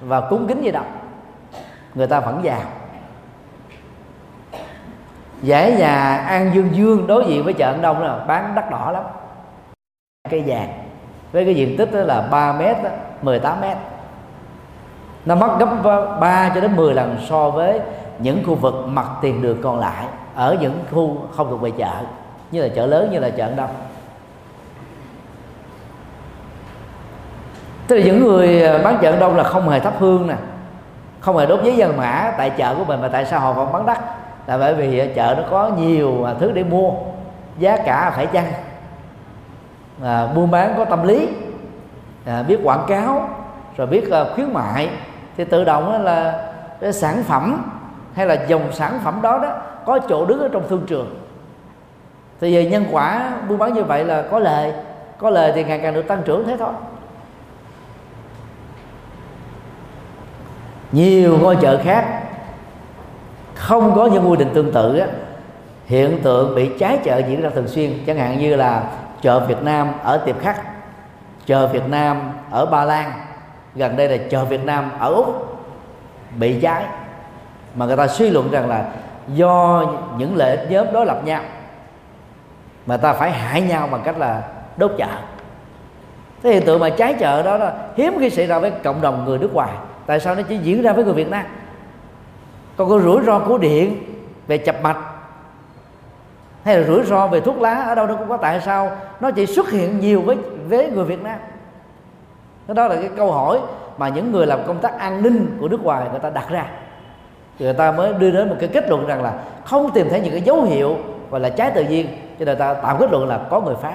[0.00, 0.84] và cúng kính gì đâu.
[1.94, 2.64] Người ta vẫn già
[5.42, 9.04] dễ nhà an dương dương đối diện với chợ đông là bán đắt đỏ lắm.
[10.30, 10.68] Cây vàng,
[11.32, 12.76] với cái diện tích đó là 3 mét
[13.22, 13.76] 18 mét.
[15.24, 17.80] Nó mất gấp 3 cho đến 10 lần so với
[18.18, 21.92] những khu vực mặt tiền đường còn lại ở những khu không thuộc về chợ,
[22.50, 23.70] như là chợ lớn, như là chợ đông.
[27.90, 30.34] Tức là những người ờ, bán chợ đông là không hề thắp hương nè
[31.20, 33.72] không hề đốt giấy dân mã tại chợ của mình mà tại sao họ vẫn
[33.72, 33.98] bán đắt?
[34.46, 36.90] Là bởi vì ờ, chợ nó có nhiều ờ, thứ để mua
[37.58, 38.44] giá cả phải chăng?
[40.04, 41.28] À, buôn bán có tâm lý
[42.26, 43.28] à, biết quảng cáo
[43.76, 44.88] rồi biết à, khuyến mại.
[45.36, 46.44] Thì tự động đó là
[46.80, 47.62] cái sản phẩm
[48.14, 51.14] hay là dòng sản phẩm đó đó có chỗ đứng ở trong thương trường.
[52.40, 54.72] Thì về nhân quả buôn bán như vậy là có lời
[55.18, 56.72] có lời thì ngày càng được tăng trưởng thế thôi.
[60.92, 62.22] Nhiều ngôi chợ khác
[63.54, 65.06] không có những quy định tương tự á,
[65.86, 68.82] hiện tượng bị trái chợ diễn ra thường xuyên chẳng hạn như là
[69.22, 70.60] chợ Việt Nam ở Tiệp Khắc
[71.46, 73.12] chợ Việt Nam ở Ba Lan
[73.74, 75.58] gần đây là chợ Việt Nam ở Úc
[76.38, 76.84] bị trái.
[77.74, 78.84] Mà người ta suy luận rằng là
[79.28, 79.84] do
[80.18, 81.42] những lợi ích nhóm đối lập nhau
[82.86, 84.42] mà ta phải hại nhau bằng cách là
[84.76, 85.06] đốt chợ.
[86.42, 89.24] Thế hiện tượng mà trái chợ đó đó hiếm khi xảy ra với cộng đồng
[89.24, 89.70] người nước ngoài
[90.10, 91.44] tại sao nó chỉ diễn ra với người việt nam?
[92.76, 93.96] Còn có rủi ro của điện
[94.46, 94.96] về chập mạch,
[96.64, 98.36] hay là rủi ro về thuốc lá ở đâu nó cũng có.
[98.36, 100.36] Tại sao nó chỉ xuất hiện nhiều với
[100.68, 101.38] với người Việt Nam?
[102.68, 103.60] Đó là cái câu hỏi
[103.98, 106.66] mà những người làm công tác an ninh của nước ngoài người ta đặt ra.
[107.58, 110.20] Thì người ta mới đưa đến một cái kết luận rằng là không tìm thấy
[110.20, 110.96] những cái dấu hiệu
[111.30, 112.06] gọi là trái tự nhiên,
[112.38, 113.92] cho nên ta tạo kết luận là có người phá.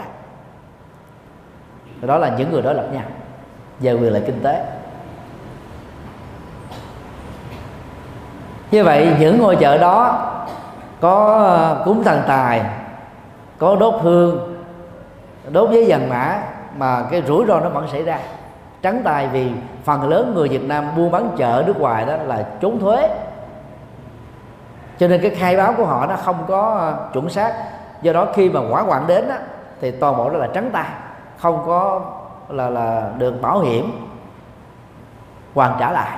[2.02, 3.04] Đó là những người đó lập nhau,
[3.80, 4.66] về quyền lợi kinh tế.
[8.76, 10.32] Như vậy những ngôi chợ đó
[11.02, 12.62] có ờ, cúng thần tài
[13.58, 14.56] có đốt hương
[15.52, 16.40] đốt giấy vàng mã
[16.78, 18.20] mà cái rủi ro nó vẫn xảy ra.
[18.82, 19.52] Trắng tay vì
[19.84, 23.10] phần lớn người Việt Nam buôn bán chợ nước ngoài đó là trốn thuế.
[24.98, 27.54] Cho nên cái khai báo của họ nó không có ờ, chuẩn xác.
[28.02, 29.36] Do đó khi mà quả quạng đến đó,
[29.82, 30.88] thì toàn bộ đó là trắng tay
[31.38, 32.02] không có
[32.50, 33.92] là là được bảo hiểm
[35.54, 36.18] hoàn trả lại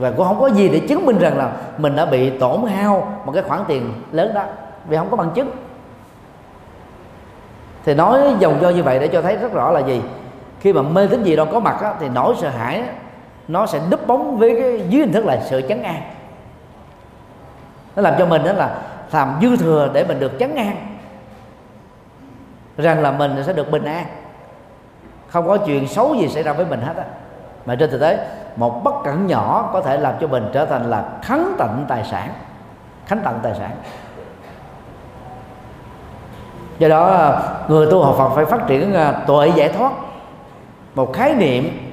[0.00, 3.22] và cũng không có gì để chứng minh rằng là mình đã bị tổn hao
[3.24, 4.44] một cái khoản tiền lớn đó.
[4.88, 5.50] Vì không có bằng chứng.
[7.84, 10.02] Thì nói dòng do như vậy để cho thấy rất rõ là gì.
[10.60, 12.82] Khi mà mê tín gì đâu có mặt á, thì nỗi sợ hãi
[13.48, 16.02] nó sẽ núp bóng với cái dưới hình thức là sự chấn an.
[17.96, 18.78] Nó làm cho mình đó là
[19.12, 20.76] làm dư thừa để mình được chấn an.
[22.76, 24.04] Rằng là mình sẽ được bình an.
[25.28, 27.04] Không có chuyện xấu gì xảy ra với mình hết á.
[27.66, 30.90] Mà trên thực tế một bất cẩn nhỏ có thể làm cho mình trở thành
[30.90, 32.28] là khánh tận tài sản.
[33.06, 33.70] Khánh tận tài sản.
[36.78, 39.92] Do đó à, người tu học Phật phải phát triển à, tuệ giải thoát.
[40.94, 41.90] Một khái niệm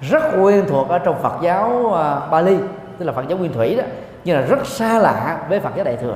[0.00, 2.58] rất quen thuộc ở trong Phật giáo à, Bali
[2.98, 3.82] tức là Phật giáo Nguyên Thủy đó
[4.24, 6.14] nhưng là rất xa lạ với Phật giáo Đại thừa.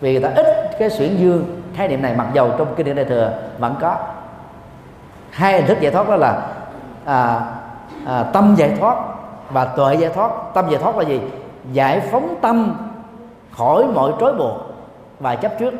[0.00, 0.46] Vì người ta ít
[0.78, 3.96] cái xuyển dương khái niệm này mặc dầu trong kinh điển Đại thừa vẫn có.
[5.30, 6.42] Hai hình thức giải thoát đó là
[7.04, 7.40] à,
[8.06, 8.96] à, tâm giải thoát.
[9.50, 10.30] Và tuệ giải thoát.
[10.54, 11.20] Tâm giải thoát là gì?
[11.72, 12.76] Giải phóng tâm
[13.56, 14.56] khỏi mọi trói buộc
[15.20, 15.74] và chấp trước.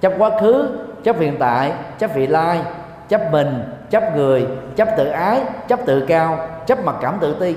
[0.00, 2.62] Chấp quá khứ chấp hiện tại chấp vị lai
[3.08, 4.46] chấp mình chấp người
[4.76, 7.56] chấp tự ái chấp tự cao chấp mặc cảm tự ti.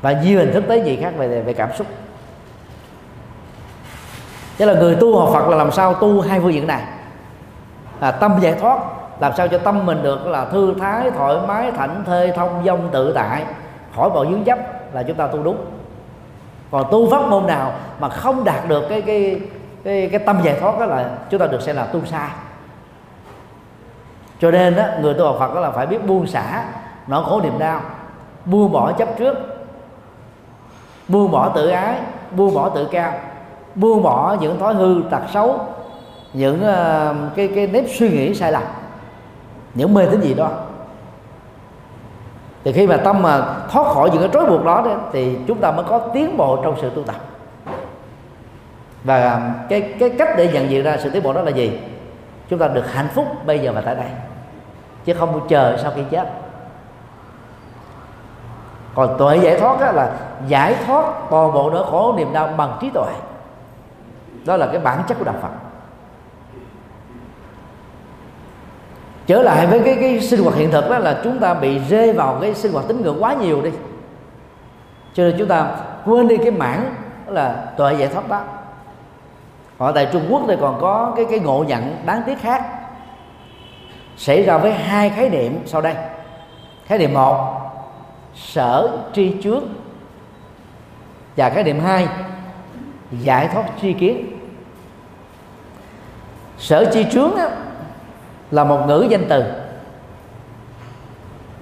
[0.00, 1.86] Và nhiều hình thức tế gì khác về về cảm xúc.
[4.58, 6.82] Thế là người tu học Phật là làm sao tu hai phương diện này?
[8.00, 8.78] À, tâm giải thoát
[9.20, 12.88] làm sao cho tâm mình được là thư thái thoải mái thảnh thơi thông dong
[12.92, 13.44] tự tại.
[13.96, 14.58] Khỏi bỏ dướng chấp
[14.94, 15.56] là chúng ta tu đúng.
[16.70, 19.40] Còn tu pháp môn nào mà không đạt được cái cái
[19.84, 22.28] cái, cái tâm giải thoát đó là chúng ta được xem là tu sai
[24.40, 26.64] cho nên đó, người tu học Phật đó là phải biết buông xả
[27.06, 27.80] nỗi khổ niềm đau
[28.44, 29.36] buông bỏ chấp trước
[31.08, 31.96] buông bỏ tự ái
[32.30, 33.12] buông bỏ tự cao
[33.74, 35.60] buông bỏ những thói hư tật xấu
[36.32, 38.62] những uh, cái cái nếp suy nghĩ sai lầm
[39.78, 40.50] những mê tín gì đó.
[42.64, 45.70] Thì khi mà tâm mà thoát khỏi những cái trói buộc đó thì chúng ta
[45.70, 47.16] mới có tiến bộ trong sự tu tập.
[49.04, 51.80] Và cái cái cách để nhận diện ra sự tiến bộ đó là gì?
[52.48, 54.06] Chúng ta được hạnh phúc bây giờ và tại đây,
[55.04, 56.28] chứ không chờ sau khi chết.
[58.94, 60.10] Còn tuệ giải thoát là
[60.46, 63.12] giải thoát toàn bộ nỗi khổ, niềm đau bằng trí tuệ.
[64.44, 65.67] Đó là cái bản chất của đạo phật.
[69.28, 72.12] Trở lại với cái cái sinh hoạt hiện thực đó là chúng ta bị rơi
[72.12, 73.70] vào cái sinh hoạt tín ngưỡng quá nhiều đi.
[75.14, 75.70] Cho nên chúng ta
[76.06, 76.94] quên đi cái mảng
[77.26, 78.44] là tuệ giải thoát đó.
[79.78, 82.64] Họ tại Trung Quốc thì còn có cái cái ngộ nhận đáng tiếc khác.
[84.16, 85.94] Xảy ra với hai khái niệm sau đây.
[86.86, 87.60] Khái niệm một
[88.34, 89.62] sở tri trước
[91.36, 92.08] và khái niệm hai
[93.10, 94.26] giải thoát tri kiến.
[96.58, 97.48] Sở tri trước á,
[98.50, 99.44] là một ngữ danh từ.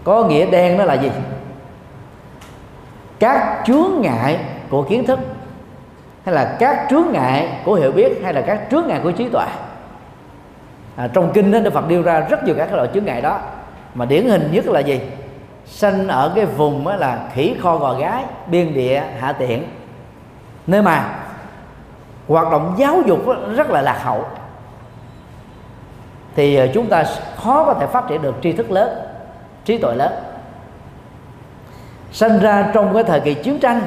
[0.05, 1.11] Có nghĩa đen đó là gì?
[3.18, 4.38] Các chướng ngại
[4.70, 5.18] của kiến thức
[6.25, 9.29] hay là các chướng ngại của hiểu biết hay là các chướng ngại của trí
[9.29, 9.46] tuệ.
[10.96, 13.40] À, trong kinh đó Đức Phật nêu ra rất nhiều các loại chướng ngại đó.
[13.94, 15.01] Mà điển hình nhất là gì?
[15.66, 19.64] Sanh ở cái vùng đó là khỉ kho gò gái biên địa hạ tiện.
[20.66, 21.14] Nơi mà
[22.29, 23.18] hoạt động giáo dục
[23.57, 24.25] rất là lạc hậu
[26.37, 27.05] thì ờ, chúng ta
[27.37, 28.99] khó có thể phát triển được tri thức lớn,
[29.64, 30.12] trí tuệ lớn.
[32.12, 33.81] Sinh ra trong cái thời kỳ chiến tranh,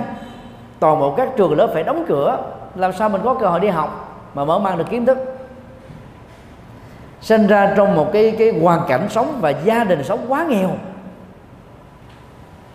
[0.80, 2.38] toàn bộ các trường lớp phải đóng cửa,
[2.76, 5.18] làm sao mình có cơ hội đi học mà mở mang được kiến thức.
[7.22, 10.70] Sinh ra trong một cái cái hoàn cảnh sống và gia đình sống quá nghèo.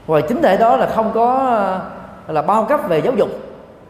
[0.07, 1.35] Và chính thể đó là không có
[2.27, 3.29] ờ, là bao cấp về giáo dục,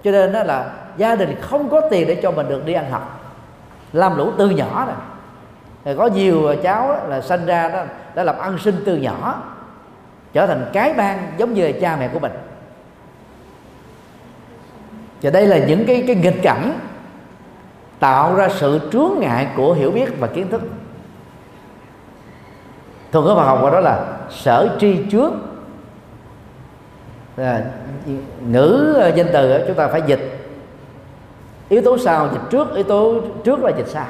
[0.05, 2.91] cho nên đó là gia đình không có tiền để cho mình được đi ăn
[2.91, 3.21] học.
[3.93, 4.97] Làm lũ từ nhỏ rồi
[5.85, 9.43] thì có nhiều cháu là sinh ra đó đã làm ăn sinh từ nhỏ
[10.33, 12.33] trở thành cái ban giống như là cha mẹ của mình.
[15.23, 16.79] Và đây là những cái cái nghịch cảnh
[17.99, 20.63] tạo ra sự trướng ngại của hiểu biết và kiến thức.
[23.13, 25.33] Thường có Phật học gọi đó là sở tri trước,
[27.37, 27.63] à,
[28.41, 30.39] ngữ danh từ chúng ta phải dịch.
[31.69, 34.07] Yếu tố sau dịch trước yếu tố trước là dịch sau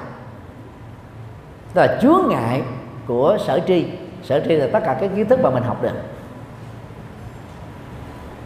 [1.75, 2.63] tức là chướng ngại
[3.07, 3.87] của sở tri.
[4.23, 5.93] Sở tri là tất cả các kiến thức mà mình học được.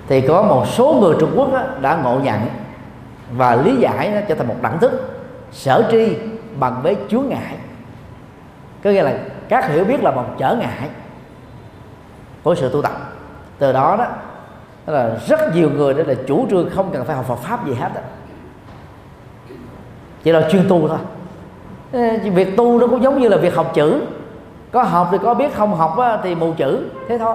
[0.08, 2.40] Thì có một số người Trung Quốc đã ngộ nhận
[3.32, 4.92] và lý giải nó trở thành một đẳng thức.
[5.52, 6.16] Sở tri
[6.58, 7.56] bằng với chướng ngại.
[8.84, 10.88] Có nghĩa là các hiểu biết là một trở ngại
[12.42, 12.92] của sự tu tập.
[13.58, 14.06] Từ đó đó
[14.86, 17.74] là rất nhiều người đó là chủ trương không cần phải học Phật pháp gì
[17.74, 18.00] hết đó.
[20.22, 20.98] chỉ là chuyên tu thôi
[22.34, 24.02] việc tu nó cũng giống như là việc học chữ.
[24.72, 26.84] Có học thì có biết, không học thì mù chữ.
[27.08, 27.34] Thế thôi.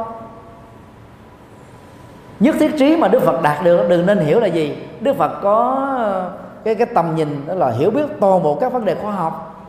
[2.40, 4.78] Nhất thiết trí mà đức phật đạt được, đừng nên hiểu là gì?
[5.00, 6.32] Đức phật có ờ,
[6.64, 9.66] cái cái tầm nhìn đó là hiểu biết toàn bộ các vấn đề khoa học,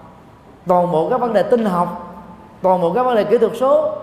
[0.67, 2.17] toàn bộ các vấn đề tinh học,
[2.63, 3.97] toàn bộ các vấn đề kỹ thuật số.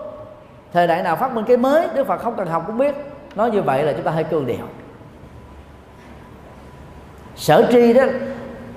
[0.72, 2.94] Thời đại nào phát minh cái mới, đức phật không cần học cũng biết.
[3.34, 4.66] Nói như vậy là chúng ta hơi cương điệu.
[7.36, 8.02] Sở tri đó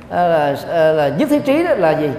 [0.09, 2.09] Ờ, là, ờ, là nhất thiết trí đó là gì?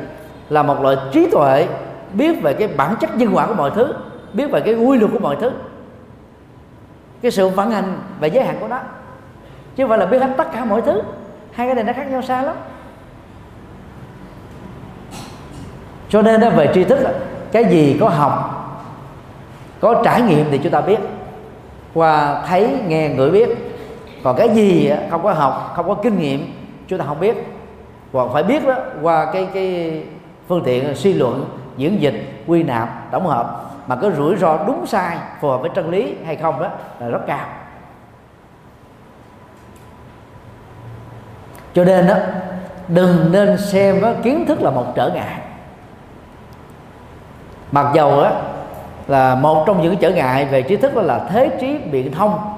[0.49, 1.67] Là một loại trí tuệ
[2.13, 3.95] biết về cái bản chất nhân quả của mọi thứ
[4.33, 5.51] biết về cái quy luật của mọi thứ
[7.23, 8.81] cái sự vận hành và giới hạn của nó.
[9.77, 11.03] Chứ không phải là biết hết tất cả mọi thứ.
[11.53, 12.57] Hai cái này nó khác nhau xa lắm.
[16.09, 16.99] Cho nên đó về tri thức
[17.53, 18.53] cái gì có học
[19.81, 20.99] có trải nghiệm thì chúng ta biết.
[21.95, 23.49] Qua thấy nghe người biết.
[24.25, 26.53] Còn cái gì không có học không có kinh nghiệm
[26.89, 27.56] chúng ta không biết
[28.17, 30.03] còn phải biết đó qua cái cái
[30.49, 31.45] phương tiện suy luận
[31.77, 35.71] diễn dịch quy nạp tổng hợp mà có rủi ro đúng sai phù hợp với
[35.75, 36.69] chân lý hay không đó
[37.01, 37.47] là rất cao.
[41.75, 42.15] Cho nên đó
[42.89, 45.41] đừng nên xem đó, kiến thức là một trở ngại.
[47.73, 48.33] Mặc dầu đó
[49.09, 52.57] là một trong những trở ngại về trí thức đó là thế trí biện thông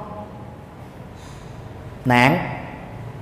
[2.05, 2.39] nạn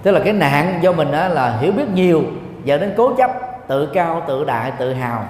[0.02, 2.22] tức là cái nạn do mình đó là hiểu biết nhiều
[2.64, 3.30] dẫn đến cố chấp
[3.68, 5.24] tự cao tự đại tự hào.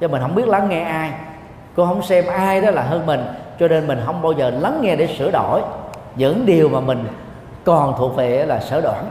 [0.00, 1.10] Cho mình không biết lắng nghe ai.
[1.76, 3.24] Cô không xem ai đó là hơn mình
[3.60, 5.60] cho nên mình không bao giờ lắng nghe để sửa đổi.
[6.16, 7.08] Những điều mà mình
[7.64, 9.04] còn thuộc về là sở đoạn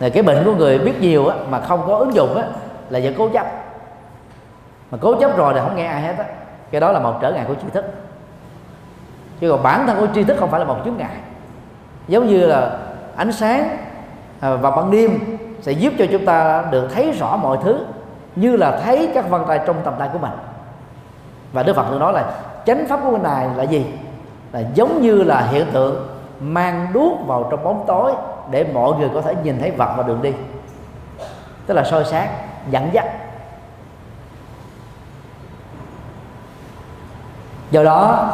[0.00, 2.44] này cái bệnh của người biết nhiều á, mà không có ứng dụng á,
[2.90, 3.46] là do cố chấp.
[4.90, 6.24] Mà cố chấp rồi thì không nghe ai hết á.
[6.70, 7.84] Cái đó là một trở ngại của tri thức.
[9.40, 11.16] Chứ còn bản thân của tri thức không phải là một chướng ngại
[12.08, 12.78] giống như là
[13.16, 13.76] ánh sáng
[14.40, 17.86] và vào ban đêm sẽ giúp cho chúng ta được thấy rõ mọi thứ,
[18.36, 20.32] như là thấy các vân tay trong tầm tay của mình.
[21.52, 22.32] Và đức phật thường nói là
[22.66, 23.86] chánh pháp của ngài này là gì?
[24.52, 26.06] Là giống như là hiện tượng
[26.40, 28.12] mang đuốc vào trong bóng tối
[28.50, 30.32] để mọi người có thể nhìn thấy vật và đường đi.
[31.66, 32.28] Tức là soi sáng,
[32.70, 33.06] dẫn dắt.
[37.70, 38.30] Do đó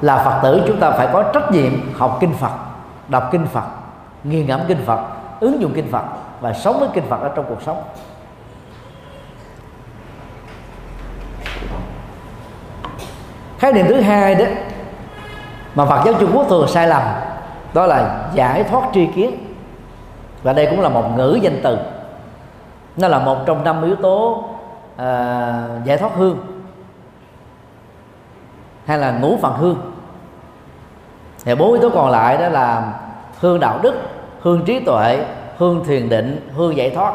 [0.00, 2.52] là phật tử chúng ta phải có trách nhiệm học kinh phật
[3.08, 3.64] đọc kinh phật
[4.24, 5.00] nghiền ngẫm kinh phật
[5.40, 6.04] ứng dụng kinh phật
[6.40, 7.82] và sống với kinh phật ở trong cuộc sống.
[13.58, 14.44] Khái niệm thứ hai đó
[15.74, 17.02] mà Phật giáo Trung Quốc thường sai lầm
[17.74, 19.54] đó là giải thoát tri kiến.
[20.42, 21.78] Và đây cũng là một ngữ danh từ.
[22.96, 24.44] Nó là một trong năm yếu tố
[24.96, 26.38] à, giải thoát hương
[28.86, 29.91] hay là ngũ phần hương
[31.44, 32.92] thì bốn yếu tố còn lại đó là
[33.40, 33.94] hương đạo đức,
[34.40, 35.24] hương trí tuệ,
[35.58, 37.12] hương thiền định, hương giải thoát.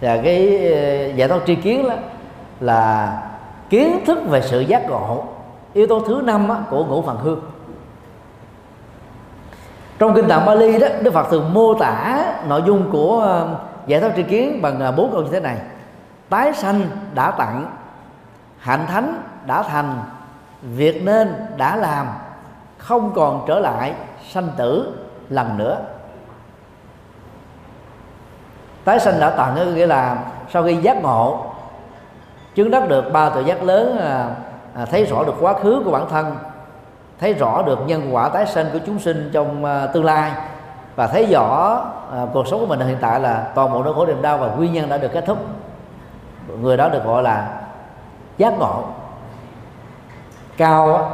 [0.00, 1.94] Và cái ờ, giải thoát tri kiến đó
[2.60, 3.12] là
[3.70, 5.24] kiến thức về sự giác ngộ,
[5.72, 7.40] yếu tố thứ năm của ngũ phần hương.
[9.98, 13.48] Trong kinh tạng Bali đó, Đức Phật thường mô tả nội dung của ờ,
[13.86, 15.56] giải thoát tri kiến bằng ờ, bốn câu như thế này.
[16.28, 16.80] Tái sanh
[17.14, 17.66] đã tặng,
[18.58, 19.98] hạnh thánh đã thành,
[20.62, 22.06] việc nên đã làm
[22.86, 23.94] không còn trở lại
[24.30, 24.92] sanh tử
[25.28, 25.78] lần nữa.
[28.84, 30.18] Tái sanh đã tặng nghĩa là
[30.52, 31.46] sau khi giác ngộ
[32.54, 34.30] chứng đắc được ba tự giác lớn à,
[34.74, 36.36] à, thấy rõ được quá khứ của bản thân
[37.20, 40.32] thấy rõ được nhân quả tái sinh của chúng sinh trong à, tương lai
[40.96, 44.06] và thấy rõ à, cuộc sống của mình hiện tại là toàn bộ nỗi khổ
[44.06, 45.38] niềm đau và nguyên nhân đã được kết thúc.
[46.60, 47.48] Người đó được gọi là
[48.38, 48.84] giác ngộ.
[50.56, 51.10] Cao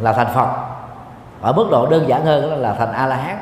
[0.00, 0.71] là thành phật
[1.42, 3.38] ở mức độ đơn giản hơn là thành a la hán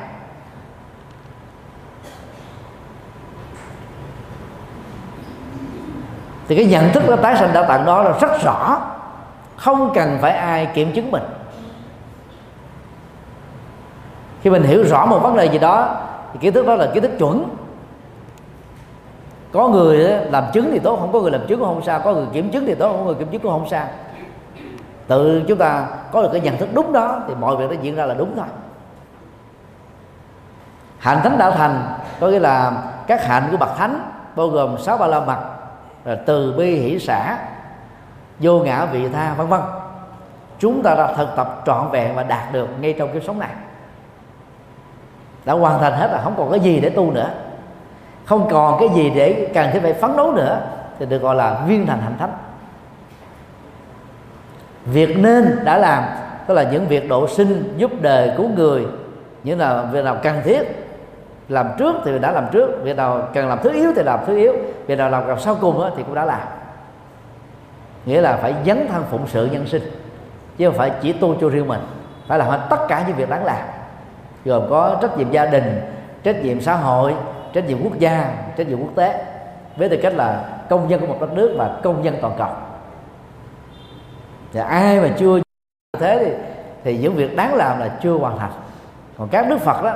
[6.49, 8.81] thì cái nhận thức nó tái sanh đạo tạng đó là rất rõ.
[9.57, 11.23] Không cần phải ai kiểm chứng mình.
[14.43, 17.03] Khi mình hiểu rõ một vấn đề gì đó, thì kiến thức đó là kiến
[17.03, 17.57] thức chuẩn.
[19.53, 19.99] Có người
[20.31, 22.01] làm chứng thì tốt, không có người làm chứng cũng không sao.
[22.05, 23.87] Có người kiểm chứng thì tốt, không có người kiểm chứng cũng không sao
[25.11, 27.97] tự chúng ta có được cái nhận thức đúng đó thì mọi việc nó diễn
[27.97, 28.47] ra là đúng thôi.
[30.99, 32.73] Hạnh thánh đạo thành có nghĩa là
[33.07, 35.39] các hạnh của bậc thánh, bao gồm sáu ba la mật
[36.27, 37.39] từ bi, hỷ, xã,
[38.41, 39.61] vô ngã, vị, tha, vân vân.
[40.59, 43.51] Chúng ta đã thực tập trọn vẹn và đạt được ngay trong kiếp sống này.
[45.45, 47.31] Đã hoàn thành hết là không còn cái gì để tu nữa.
[48.25, 50.61] Không còn cái gì để cần thiết phải phấn đấu nữa,
[50.99, 52.33] thì được gọi là viên thành hạnh thánh
[54.85, 56.05] việc nên đã làm
[56.47, 58.87] tức là những việc độ sinh giúp đời cứu người
[59.45, 60.63] những là việc nào cần thiết
[61.49, 64.37] làm trước thì đã làm trước việc nào cần làm thứ yếu thì làm thứ
[64.37, 64.53] yếu
[64.87, 66.41] việc nào làm, sau cùng thì cũng đã làm.
[68.07, 69.83] Nghĩa là phải dấn thân phụng sự nhân sinh
[70.59, 71.81] chứ không phải chỉ tu cho riêng mình
[72.27, 73.67] phải làm hết tất cả những việc đáng làm.
[74.45, 75.81] Gồm có trách nhiệm gia đình
[76.23, 77.15] trách nhiệm xã hội
[77.53, 79.25] trách nhiệm quốc gia trách nhiệm quốc tế
[79.77, 82.49] với tư cách là công dân của một đất nước và công dân toàn cầu
[84.53, 85.41] thì ai mà chưa
[85.99, 86.33] thế thì
[86.85, 88.53] thì những việc đáng làm là chưa hoàn thành.
[89.19, 89.93] Còn các đức phật đó,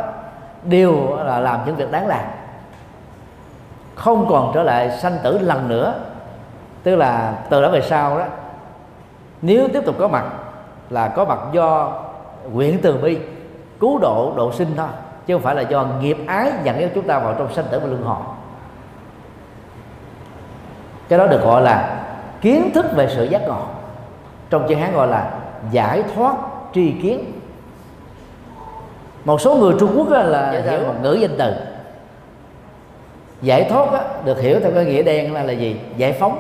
[0.64, 2.24] đều là làm những việc đáng làm.
[3.94, 5.94] Không còn trở lại sanh tử lần nữa.
[6.82, 8.24] Tức là từ đó về sau đó,
[9.42, 10.24] nếu tiếp tục có mặt
[10.90, 12.00] là có mặt do
[12.52, 13.18] nguyện từ bi,
[13.80, 14.88] cứu độ độ sinh thôi,
[15.26, 17.80] chứ không phải là do nghiệp ái dẫn dắt chúng ta vào trong sanh tử
[17.80, 18.22] và luân hồi.
[21.08, 22.00] Cái đó được gọi là
[22.40, 23.62] kiến thức về sự giác ngộ
[24.54, 25.30] trong chữ hán gọi là
[25.70, 26.36] giải thoát
[26.74, 27.32] tri kiến.
[29.24, 30.80] Một số người trung quốc là hiểu.
[30.86, 31.52] một ngữ danh từ.
[33.42, 35.80] Giải thoát được hiểu theo cái nghĩa đen là là gì?
[35.96, 36.38] Giải phóng.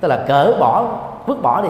[0.00, 1.68] Tức là cỡ bỏ vứt bỏ đi.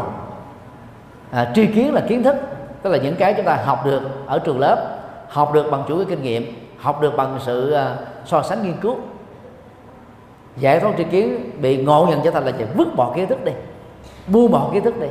[1.30, 2.36] À, tri kiến là kiến thức.
[2.82, 4.98] Tức là những cái chúng ta học được ở trường lớp
[5.28, 8.76] học được bằng chủ cái kinh nghiệm học được bằng sự uh, so sánh nghiên
[8.76, 8.96] cứu.
[10.56, 13.44] Giải thoát tri kiến bị ngộ nhận trở thành là chỉ vứt bỏ kiến thức
[13.44, 13.52] đi
[14.26, 15.06] buông bỏ kiến thức đi.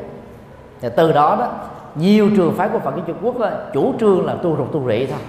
[0.81, 1.51] Thì từ đó đó
[1.95, 4.87] nhiều trường phái của Phật giáo Trung Quốc đó, chủ trương là tu rục tu
[4.89, 5.19] rị thôi.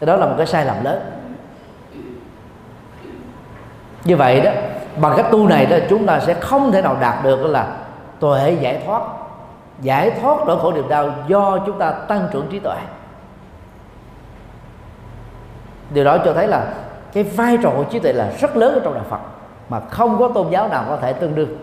[0.00, 1.00] Cái đó là một cái sai lầm lớn.
[4.04, 4.50] Như vậy đó
[4.96, 7.76] bằng cách tu này đó chúng ta sẽ không thể nào đạt được là
[8.20, 9.02] tuệ giải thoát.
[9.80, 12.76] Giải thoát nỗi khổ niềm đau do chúng ta tăng trưởng trí tuệ.
[15.90, 16.74] Điều đó cho thấy là
[17.12, 19.20] cái vai trò của trí tuệ là rất lớn ở trong đạo Phật
[19.68, 21.56] mà không có tôn giáo nào có thể tương đương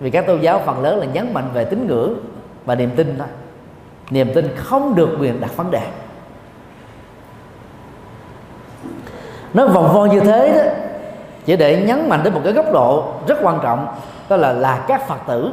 [0.00, 2.14] vì các tôn giáo phần lớn là nhấn mạnh về tín ngưỡng
[2.64, 3.28] và niềm tin thôi.
[4.10, 5.82] Niềm tin không được quyền đặt vấn đề.
[9.54, 10.70] Nó vòng vo như thế đó
[11.44, 13.86] chỉ để nhấn mạnh đến một cái góc độ rất quan trọng
[14.28, 15.52] đó là là các phật tử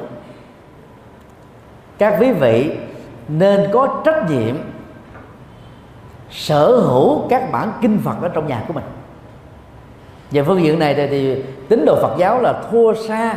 [1.97, 2.71] các quý vị
[3.27, 4.55] nên có trách nhiệm
[6.31, 8.83] sở hữu các bản kinh Phật ở trong nhà của mình.
[10.31, 13.35] Về phương diện này thì, thì tín đồ Phật giáo là thua xa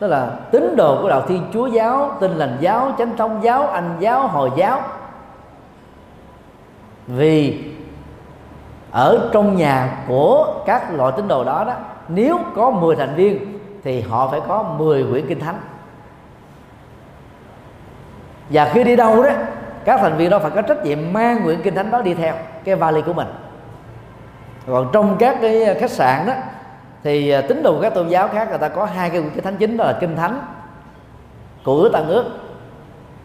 [0.00, 3.66] tức là tín đồ của đạo Thiên Chúa giáo, Tin lành giáo, Chánh thống giáo,
[3.66, 4.82] Anh giáo, Hồi giáo.
[7.06, 7.64] Vì
[8.90, 11.74] ở trong nhà của các loại tín đồ đó đó
[12.08, 15.60] nếu có 10 thành viên thì họ phải có 10 quyển kinh thánh.
[18.50, 19.30] Và khi đi đâu đó
[19.84, 22.34] các thành viên đó phải có trách nhiệm mang quyển kinh thánh đó đi theo
[22.64, 23.28] cái vali của mình.
[24.66, 26.32] Còn trong các cái khách sạn đó
[27.04, 29.44] thì à, tín đồ các tôn giáo khác người ta có hai cái quyển kinh
[29.44, 30.40] thánh chính đó là kinh thánh
[31.64, 32.24] của ước tăng ước,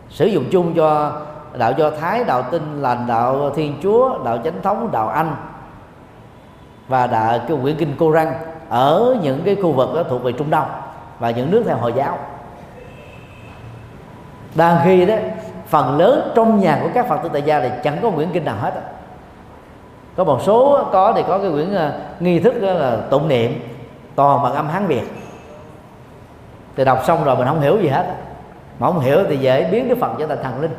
[0.09, 1.21] sử dụng chung cho
[1.57, 5.35] đạo do thái, đạo tin lành, đạo thiên chúa, đạo chánh thống, đạo anh
[6.87, 8.33] và đạo cái quyển kinh cô răng
[8.69, 10.67] ở những cái khu vực đó thuộc về trung đông
[11.19, 12.17] và những nước theo hồi giáo.
[14.55, 15.15] Đang khi đó,
[15.67, 18.45] phần lớn trong nhà của các phật tử tại gia thì chẳng có quyển kinh
[18.45, 18.73] nào hết
[20.15, 23.59] có một số có thì có cái quyển uh, nghi thức là tụng niệm
[24.15, 25.03] toàn bằng âm hán việt.
[26.75, 28.15] Thì đọc xong rồi mình không hiểu gì hết.
[28.79, 30.73] Mà không hiểu thì dễ biến đức phật trở thành thần linh.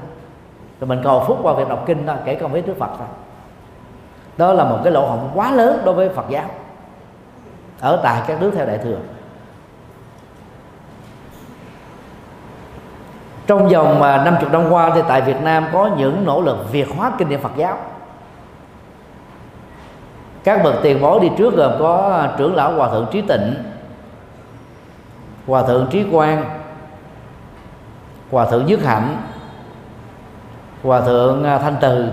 [0.80, 3.06] Rồi mình cầu phúc qua việc đọc kinh đó kể công với đức phật thôi.
[4.36, 6.44] Đó là một cái lỗ hổng quá lớn đối với phật giáo.
[7.80, 8.96] Ở tại các nước theo đại thừa.
[13.46, 16.72] Trong vòng ờ, 50 à, năm qua thì tại Việt Nam có những nỗ lực
[16.72, 17.78] việt hóa kinh điển Phật giáo
[20.46, 23.54] các bậc tiền bối đi trước gồm có à, trưởng lão hòa thượng trí tịnh
[25.46, 26.44] hòa thượng trí quang
[28.30, 29.16] hòa thượng dứt hạnh
[30.82, 32.08] hòa thượng à, thanh từ.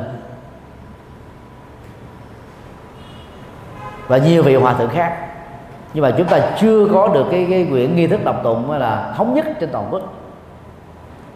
[4.07, 5.17] Và nhiều vị hòa thượng khác.
[5.93, 9.13] Nhưng mà chúng ta chưa có được cái, cái quyển nghi thức đọc tụng là
[9.17, 10.13] thống nhất trên toàn quốc.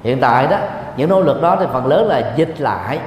[0.04, 0.58] Hiện tại đó
[0.98, 3.00] những nỗ lực đó thì phần lớn là dịch lại.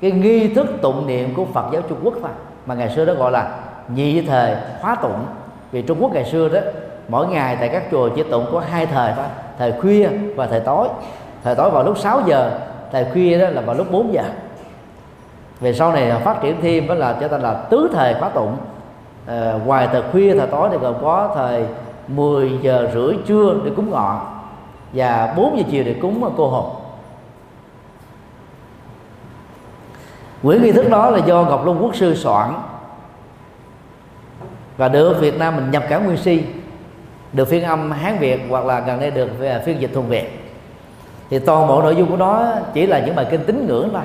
[0.00, 2.30] Cái nghi thức tụng niệm của Phật giáo Trung Quốc thôi
[2.66, 3.50] mà ngày xưa đó gọi là
[3.88, 5.26] nhị thời khóa tụng.
[5.72, 6.60] Vì Trung Quốc ngày xưa đó
[7.08, 9.24] mỗi ngày tại các chùa chỉ tụng có hai thời thôi
[9.58, 10.88] thời khuya và thời tối.
[11.44, 12.50] Thời tối vào lúc 6 giờ
[12.92, 14.22] thời khuya đó là vào lúc 4 giờ.
[15.60, 18.56] Về sau này phát triển thêm đó là trở thành là tứ thời khóa tụng.
[19.26, 21.64] À, ngoài thời khuya thời tối thì còn có thời
[22.08, 24.20] 10 giờ rưỡi trưa để cúng ngọ
[24.92, 26.81] và 4 giờ chiều để cúng cô hồn.
[30.42, 32.54] Quyển nghi thức đó là do ngọc long quốc sư soạn.
[34.76, 36.44] Và được việt nam mình nhập cả nguyên si,
[37.32, 40.54] được phiên âm hán việt hoặc là gần đây được à, phiên dịch thuần việt.
[41.30, 44.02] Thì toàn bộ nội dung của nó chỉ là những bài kinh tín ngưỡng thôi.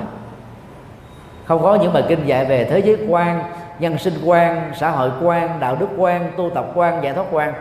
[1.44, 3.42] Không có những bài kinh dạy về thế giới quan,
[3.78, 7.52] nhân sinh quan, xã hội quan, đạo đức quan, tu tập quan, giải thoát quan.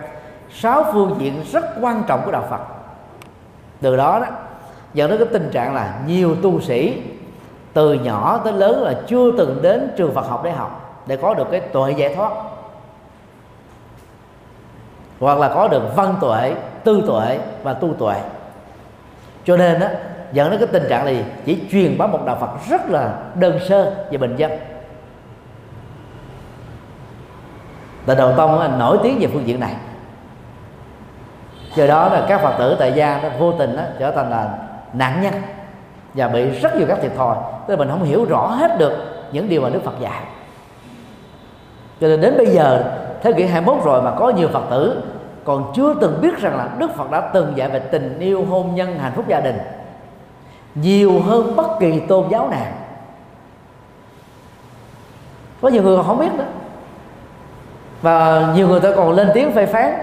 [0.54, 2.62] Sáu phương diện rất quan trọng của đạo phật.
[3.82, 4.28] Từ đó đó,
[4.94, 7.02] dẫn đến cái tình trạng là nhiều tu sĩ
[7.78, 11.34] từ nhỏ tới lớn là chưa từng đến trường Phật học để học để có
[11.34, 12.32] được cái tuệ giải thoát.
[15.20, 18.22] Hoặc là có được văn tuệ tư tuệ và tu tuệ.
[19.46, 19.92] Cho nên á
[20.32, 23.60] dẫn đến cái tình trạng này chỉ truyền bá một đạo Phật rất là đơn
[23.68, 24.52] sơ và bình dân.
[28.06, 29.76] Tại đầu tông nổi tiếng về phương diện này.
[31.76, 34.58] Do đó là các phật tử tại gia nó vô tình đó, trở thành là
[34.94, 35.34] nạn nhân
[36.18, 37.36] và bị rất nhiều các thiệt thòi.
[37.68, 38.92] Tức là mình không hiểu rõ hết được
[39.32, 40.24] những điều mà đức phật dạy.
[42.02, 42.84] Cho nên đến bây giờ
[43.24, 45.02] thế kỷ 21 rồi mà có nhiều phật tử
[45.44, 48.76] còn chưa từng biết rằng là đức phật đã từng dạy về tình yêu hôn
[48.76, 49.58] nhân hạnh phúc gia đình
[50.76, 52.72] nhiều hơn bất kỳ tôn giáo nào.
[55.62, 56.44] Có nhiều người còn không biết đó
[58.02, 59.94] và nhiều người ta còn lên tiếng phê phán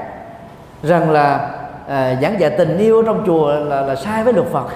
[0.82, 1.50] rằng là
[1.88, 4.66] à, giảng dạy tình yêu trong chùa là, là sai với luật Phật.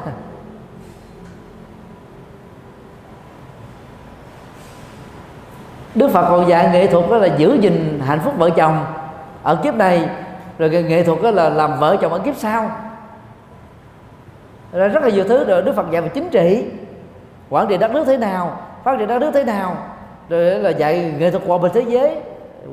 [5.94, 8.86] Đức Phật còn dạy nghệ thuật đó là giữ gìn hạnh phúc vợ chồng
[9.42, 10.08] ở kiếp này.
[10.58, 12.70] Rồi nghệ thuật đó là làm vợ chồng ở kiếp sau.
[14.72, 16.66] Rồi rất là nhiều thứ rồi Đức Phật dạy về chính trị.
[17.50, 19.76] Quản trị đất nước thế nào phát triển đất nước thế nào.
[20.28, 22.20] Rồi là dạy nghệ thuật hòa bình thế giới.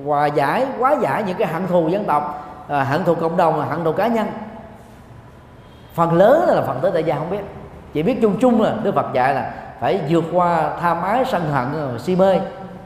[0.05, 3.70] Hòa giải quá giải những cái hận thù dân tộc à, hận thù cộng đồng
[3.70, 4.28] hận thù cá nhân.
[5.93, 7.41] Phần lớn là phần tới tại gia không biết.
[7.93, 11.51] Chỉ biết chung chung là đức phật dạy là phải vượt qua tha mái, sân
[11.51, 12.39] hận si mê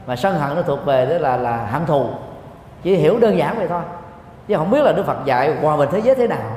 [0.06, 2.06] mà sân hận nó thuộc về đó là là hận thù.
[2.82, 3.82] Chỉ hiểu đơn giản vậy thôi.
[4.48, 6.56] Chứ không biết là đức phật dạy hòa bình thế giới thế nào.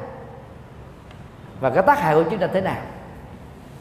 [1.60, 2.82] Và cái tác hại của chiến tranh thế nào.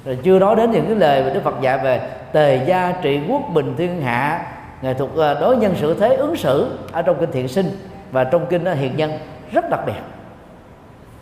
[0.04, 2.00] Rồi chưa nói đến những cái lời mà đức phật dạy về
[2.32, 4.46] tề gia trị quốc bình thiên hạ,
[4.82, 7.66] nghệ thuật ờ, đối nhân xử thế, ứng xử ở trong kinh thiện sinh
[8.12, 9.18] và trong kinh ờ, hiền nhân
[9.52, 10.02] rất đặc biệt.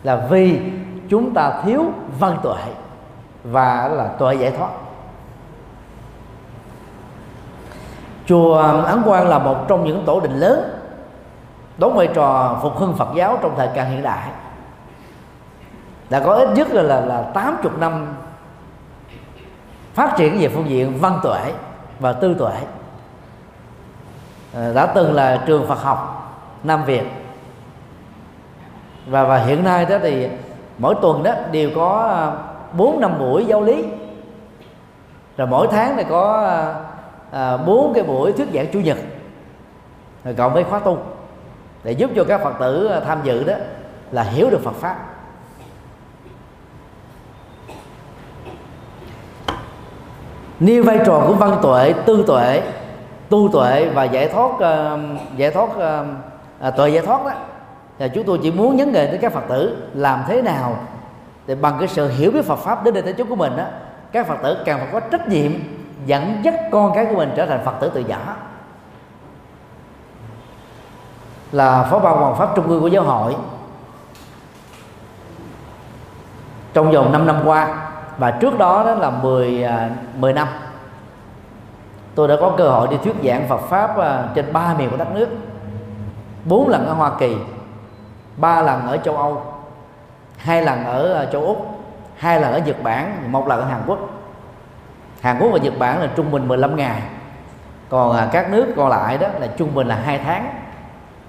[0.03, 0.59] Là vì
[1.09, 1.85] chúng ta thiếu
[2.19, 2.61] văn tuệ
[3.43, 4.69] và là tuệ giải thoát.
[8.31, 8.53] Chùa
[8.85, 10.77] ấn quang là một trong những tổ đình lớn
[11.77, 14.29] đóng vai trò phục hưng phật giáo trong thời càng hiện đại.
[16.09, 18.13] Đã có ít nhất là là, là 80 năm
[19.93, 21.53] phát triển về phương diện văn tuệ
[21.99, 22.53] và tư tuệ.
[24.53, 26.31] Ờ, đã từng là trường Phật học
[26.63, 27.03] Nam Việt.
[29.07, 30.29] Và và hiện nay đó thì
[30.77, 32.37] mỗi tuần đó đều có ờ,
[32.73, 33.85] bốn năm buổi giáo lý.
[35.37, 36.75] Rồi mỗi tháng thì có ờ,
[37.31, 38.97] à, bốn cái buổi thuyết giảng chủ nhật.
[40.23, 40.97] Rồi cộng với khóa tu.
[41.83, 43.53] Để giúp cho các phật tử à, tham dự đó
[44.11, 44.95] là hiểu được Phật pháp.
[50.59, 52.61] Nêu vai trò của văn tuệ tư tuệ
[53.29, 54.99] tu tuệ và giải thoát uh,
[55.37, 55.69] giải thoát
[56.67, 57.31] uh, tuệ giải thoát đó.
[57.99, 60.77] Thì chúng tôi chỉ muốn nhấn đề tới các phật tử làm thế nào
[61.47, 63.63] để bằng cái sự hiểu biết Phật pháp đến đây tới chúng của mình đó
[64.11, 65.51] các phật tử càng phải có trách nhiệm
[66.05, 68.35] dẫn dắt con cái của mình trở thành phật tử tự giả
[71.51, 73.35] là phó ban hoàng pháp trung ương của giáo hội.
[76.73, 79.67] Trong vòng 5 năm qua, và trước đó đó là 10
[80.15, 80.47] 10 à, năm,
[82.15, 84.97] tôi đã có cơ hội đi thuyết giảng Phật pháp à, trên ba miền của
[84.97, 85.29] đất nước.
[86.45, 87.37] Bốn lần ở Hoa Kỳ,
[88.37, 89.41] ba lần ở châu Âu,
[90.37, 91.67] hai lần ở à, châu Úc,
[92.15, 93.99] hai lần ở Nhật Bản, một lần ở Hàn Quốc.
[95.21, 97.01] Hàn Quốc và Nhật Bản là trung bình 15 ngày.
[97.89, 100.53] Còn à, các nước còn lại đó là trung bình là hai tháng.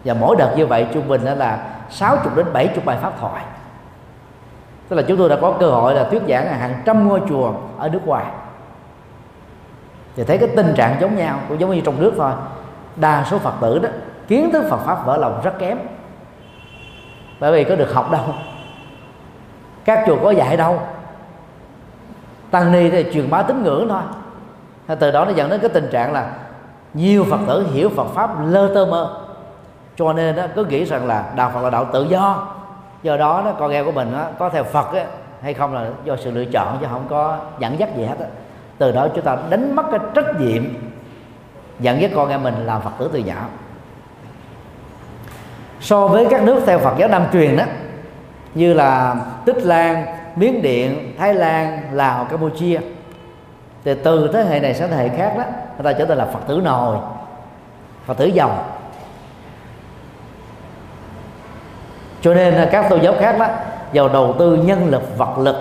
[0.04, 3.44] Và mỗi đợt như vậy trung bình đó là 60 đến 70 bài pháp thoại.
[4.88, 7.20] Tức là chúng tôi đã có cơ hội là thuyết giảng ở hàng trăm ngôi
[7.28, 8.24] chùa ở nước ngoài.
[10.16, 12.32] Thì thấy cái tình trạng giống nhau, cũng giống như trong nước thôi.
[12.96, 13.88] Đa số phật tử đó,
[14.28, 15.78] kiến thức phật pháp vỡ lòng rất kém.
[17.40, 18.24] Bởi vì có được học đâu.
[19.84, 20.80] Các chùa có dạy đâu
[22.52, 24.02] tăng ni thì truyền bá tín ngưỡng thôi.
[25.00, 26.30] Từ đó nó dẫn đến cái tình trạng là
[26.94, 29.16] nhiều phật tử hiểu phật pháp lơ tơ mơ.
[29.96, 32.48] Cho nên đó, cứ nghĩ rằng là đạo phật là đạo tự do.
[33.02, 35.04] Do đó, đó con em của mình đó, có theo phật á,
[35.42, 38.26] hay không là do sự lựa chọn chứ không có dẫn dắt gì hết đó.
[38.78, 40.64] từ đó chúng ta đánh mất cái trách nhiệm
[41.80, 43.46] dẫn dắt con em mình làm phật tử từ nhỏ.
[45.80, 47.64] So với các nước theo phật giáo nam truyền đó
[48.54, 52.80] như là tích lan miến điện, thái lan, lào, campuchia.
[53.84, 55.44] Thì từ thế hệ này sang thế hệ khác đó,
[55.78, 56.96] người ta trở thành là phật tử nồi,
[58.06, 58.64] phật tử dòng.
[62.22, 63.46] Cho nên các tôn giáo khác đó,
[63.92, 65.56] vào đầu tư nhân lực, vật lực,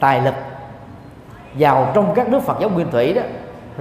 [0.00, 0.34] tài lực,
[1.54, 3.22] vào trong các nước Phật giáo nguyên thủy đó,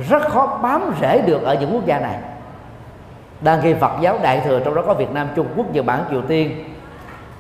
[0.10, 2.18] rất khó bám rễ được ở những quốc gia này.
[3.42, 6.04] Đang khi Phật giáo đại thừa, trong đó có Việt Nam, Trung Quốc, Nhật Bản,
[6.10, 6.64] Triều Tiên,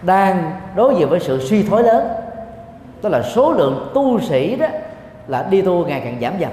[0.01, 2.07] đang đối diện với sự suy thoái lớn
[3.01, 4.67] tức là số lượng tu sĩ đó
[5.27, 6.51] là đi tu ngày càng giảm dần.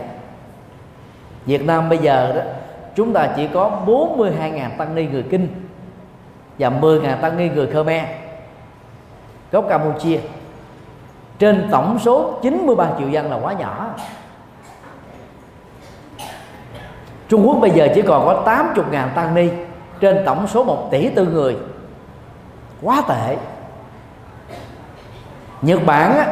[1.47, 2.43] Việt Nam bây giờ đó,
[2.95, 5.49] chúng ta chỉ có 42.000 tăng ni người kinh
[6.59, 8.05] và 10.000 tăng ni người Khmer
[9.53, 10.19] gốc Campuchia.
[11.39, 13.95] Trên tổng số 93 triệu dân là quá nhỏ.
[17.29, 19.49] Trung Quốc bây giờ chỉ còn có 80.000 tăng ni
[20.01, 21.57] trên tổng số 1 tỷ tư người.
[22.83, 23.37] Quá tệ.
[25.67, 26.27] Nhật Bản á,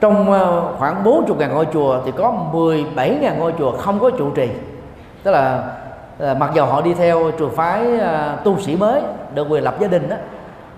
[0.00, 4.50] trong ờ, khoảng 40.000 ngôi chùa thì có 17.000 ngôi chùa không có trụ trì.
[5.22, 5.62] Tức là
[6.18, 9.02] ờ, mặc dù họ đi theo trường phái uh, tu sĩ mới
[9.34, 10.16] được quyền lập gia đình đó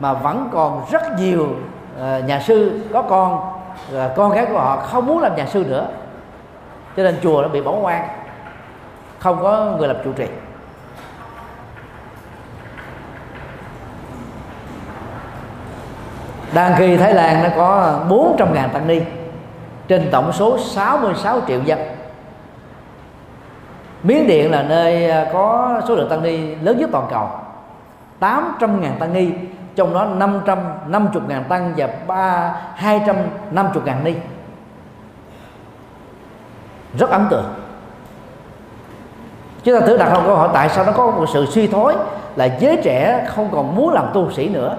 [0.00, 3.38] mà vẫn còn rất nhiều uh, nhà sư có con
[3.96, 5.86] uh, con gái của họ không muốn làm nhà sư nữa.
[6.96, 8.08] Cho nên chùa nó bị bỏ hoang
[9.18, 10.26] không có người lập trụ trì.
[16.56, 19.00] Đang khi Thái Lan nó có 400 ngàn tăng ni
[19.88, 21.78] trên tổng số 66 triệu dân.
[24.02, 27.28] Miến Điện là nơi à, có số lượng tăng ni lớn nhất toàn cầu
[28.18, 29.28] 800 ngàn tăng ni
[29.76, 34.14] trong đó 550 ngàn tăng và 3, 250 ngàn ni.
[36.98, 37.54] Rất ấn tượng.
[39.64, 41.96] Chúng ta thử đặt câu hỏi tại sao nó có một sự suy thoái
[42.36, 44.76] là giới trẻ không còn muốn làm tu sĩ nữa?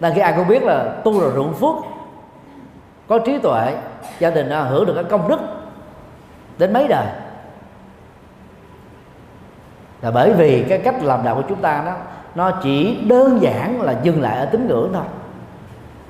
[0.00, 1.74] Là khi ai cũng biết là tu là hưởng phước,
[3.08, 3.74] có trí tuệ,
[4.18, 5.40] gia đình hưởng được cái công đức
[6.58, 7.06] đến mấy đời.
[10.00, 11.92] Là bởi vì cái cách làm đạo của chúng ta đó,
[12.34, 15.04] nó chỉ đơn giản là dừng lại ở tín ngưỡng thôi.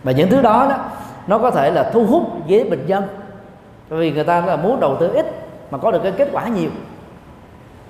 [0.03, 0.77] Và những thứ đó đó,
[1.27, 3.05] nó có thể là thu hút với bình dân.
[3.89, 5.27] Bởi vì người ta là muốn đầu tư ít
[5.71, 6.71] mà có được cái kết quả nhiều.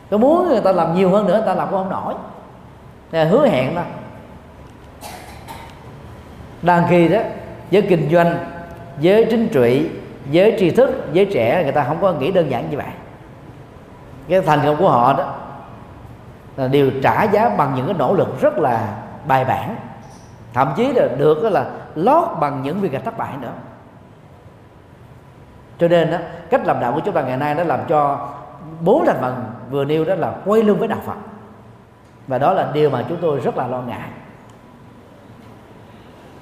[0.08, 2.14] Tôi muốn người ta làm nhiều hơn nữa, người ta làm cũng không nổi.
[3.10, 3.84] Là hứa hẹn thôi
[6.62, 7.20] đang khi đó
[7.70, 8.38] với kinh doanh
[9.02, 9.90] với chính trị
[10.32, 12.86] với tri thức với trẻ người ta không có nghĩ đơn giản như vậy.
[14.28, 15.34] Cái thành công của họ đó
[16.56, 18.88] là đều trả giá bằng những cái nỗ lực rất là
[19.26, 19.76] bài bản.
[20.54, 23.52] Thậm chí là được là lót bằng những việc thất bại nữa.
[25.78, 26.18] Cho nên đó,
[26.50, 28.28] cách làm đạo của chúng ta ngày nay đã làm cho
[28.80, 31.16] bốn thành phần vừa nêu đó là quay lưng với đạo Phật.
[32.26, 34.08] Và đó là điều mà chúng tôi rất là lo ngại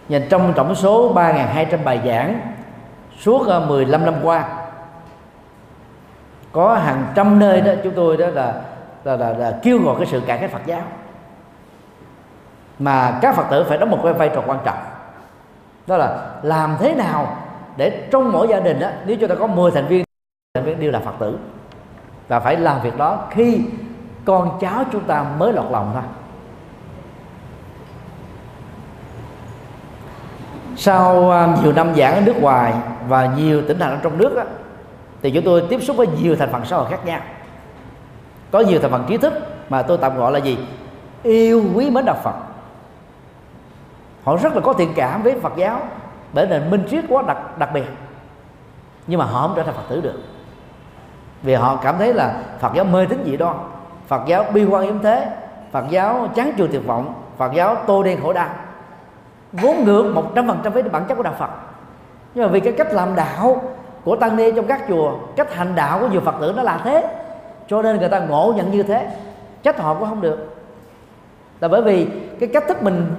[0.09, 2.41] nhìn trong tổng số 3.200 bài giảng
[3.19, 4.45] suốt ờ, 15 năm qua
[6.53, 8.63] có hàng trăm nơi đó chúng tôi đó là
[9.05, 10.83] là, là, là kêu gọi cái sự cải cách Phật giáo.
[12.79, 14.79] Mà các Phật tử phải đóng một cái vai trò quan trọng
[15.87, 17.37] đó là làm thế nào
[17.77, 20.05] để trong mỗi gia đình đó nếu chúng ta có 10 thành viên
[20.55, 21.39] thành viên đều là Phật tử
[22.29, 23.61] và phải làm việc đó khi
[24.25, 26.03] con cháu chúng ta mới lọt lòng thôi.
[30.77, 32.75] Sau à, nhiều năm giảng ở nước ngoài
[33.09, 34.43] và nhiều tỉnh thành ở trong nước đó,
[35.23, 37.21] thì chúng tôi tiếp xúc với nhiều thành phần xã hội khác nhau.
[38.51, 39.33] Có nhiều thành phần trí thức
[39.69, 40.59] mà tôi tạm gọi là gì?
[41.23, 42.35] Yêu quý mến đạo Phật.
[44.25, 45.81] Họ rất là có thiện cảm với Phật giáo
[46.33, 47.87] bởi nền minh triết quá đặc đặc biệt.
[49.07, 50.23] Nhưng mà họ không trở thành Phật tử được.
[51.43, 53.57] Vì họ cảm thấy là Phật giáo mê tín dị đoan
[54.09, 55.29] Phật giáo bi quan yếm thế
[55.73, 58.49] Phật giáo chán chường tuyệt vọng Phật giáo tô đen khổ đau
[59.53, 61.51] vốn ngược một trăm phần trăm với bản chất của đạo Phật.
[62.35, 63.63] Nhưng mà vì cái cách làm đạo
[64.05, 66.81] của tăng ni trong các chùa, cách hành đạo của nhiều Phật tử nó là
[66.85, 67.09] thế,
[67.69, 69.11] cho nên người ta ngộ nhận như thế,
[69.63, 70.57] trách họ cũng không được.
[71.61, 72.09] Là bởi vì
[72.41, 73.15] cái cách thức mình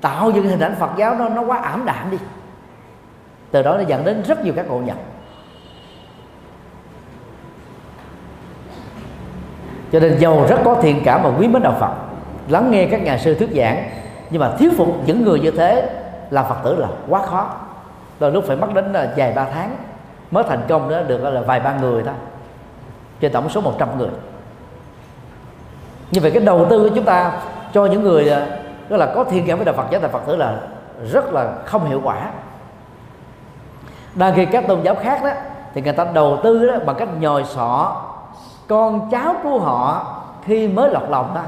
[0.00, 2.18] tạo dựng hình ảnh Phật giáo nó nó quá ảm đạm đi.
[3.50, 4.96] Từ đó nó dẫn đến rất nhiều các ngộ nhận.
[9.92, 11.94] Cho nên giàu rất có thiện cảm và quý mến đạo Phật.
[12.48, 13.90] Lắng nghe các nhà sư thuyết giảng
[14.30, 15.90] nhưng mà thuyết phục những người như thế
[16.30, 17.50] là Phật tử là quá khó.
[18.18, 19.76] Đôi lúc phải mất đến là vài ba tháng
[20.30, 22.14] mới thành công đó được là, vài ba người thôi.
[23.20, 24.08] Trên tổng số 100 người.
[26.10, 27.32] Như vậy cái đầu tư của chúng ta
[27.72, 28.46] cho những người à,
[28.88, 30.60] đó là có thiên cảm với đạo Phật giáo tại Phật tử là
[31.12, 32.30] rất là không hiệu quả.
[34.14, 35.30] Đang khi các tôn giáo khác đó,
[35.74, 38.02] thì người ta đầu tư đó bằng cách nhồi sọ
[38.68, 40.12] con cháu của họ
[40.44, 41.42] khi mới lọt lòng ta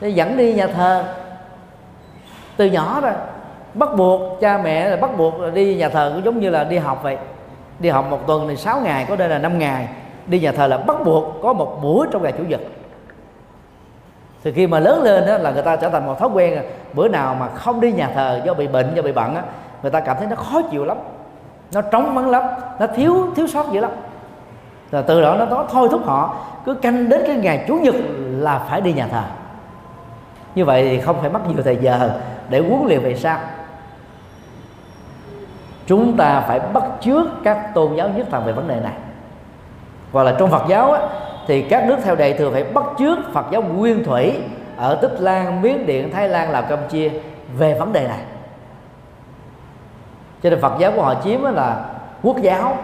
[0.00, 1.04] để dẫn đi nhà thờ
[2.60, 3.12] từ nhỏ rồi
[3.74, 6.64] bắt buộc cha mẹ là bắt buộc là đi nhà thờ cũng giống như là
[6.64, 7.16] đi học vậy.
[7.78, 9.88] Đi học một tuần thì 6 ngày có đây là 5 ngày.
[10.26, 12.60] Đi nhà thờ là bắt buộc có một buổi trong ngày chủ nhật.
[14.44, 17.08] Thì khi mà lớn lên đó là người ta trở thành một thói quen bữa
[17.08, 19.42] nào mà không đi nhà thờ do bị bệnh do bị bận á
[19.82, 20.96] người ta cảm thấy nó khó chịu lắm
[21.72, 22.44] nó trống vắng lắm
[22.80, 23.90] nó thiếu thiếu sót dữ lắm.
[24.92, 27.94] Rồi từ đó nó, nó thôi thúc họ cứ canh đến cái ngày chủ nhật
[28.38, 29.22] là phải đi nhà thờ.
[30.54, 32.10] Như vậy thì không phải mất nhiều thời giờ
[32.50, 33.38] để huấn luyện về sau.
[35.86, 38.92] Chúng ta phải bắt chước các tôn giáo nhất thần về vấn đề này.
[40.12, 41.00] Hoặc là trong Phật giáo á,
[41.46, 44.38] thì các nước theo đệ thường phải bắt chước Phật giáo nguyên thủy
[44.76, 47.10] ở Tích Lan, Miến Điện, Thái Lan, Lào, Campuchia
[47.58, 48.20] về vấn đề này.
[50.42, 51.84] Cho nên Phật giáo của họ chiếm là
[52.22, 52.76] quốc giáo.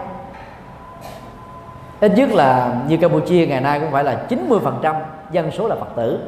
[2.00, 4.94] Ít nhất là như Campuchia ngày nay cũng phải là 90%
[5.30, 6.20] dân số là Phật tử.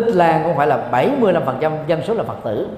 [0.00, 2.68] Tích Lan cũng phải là 75% dân số là Phật tử.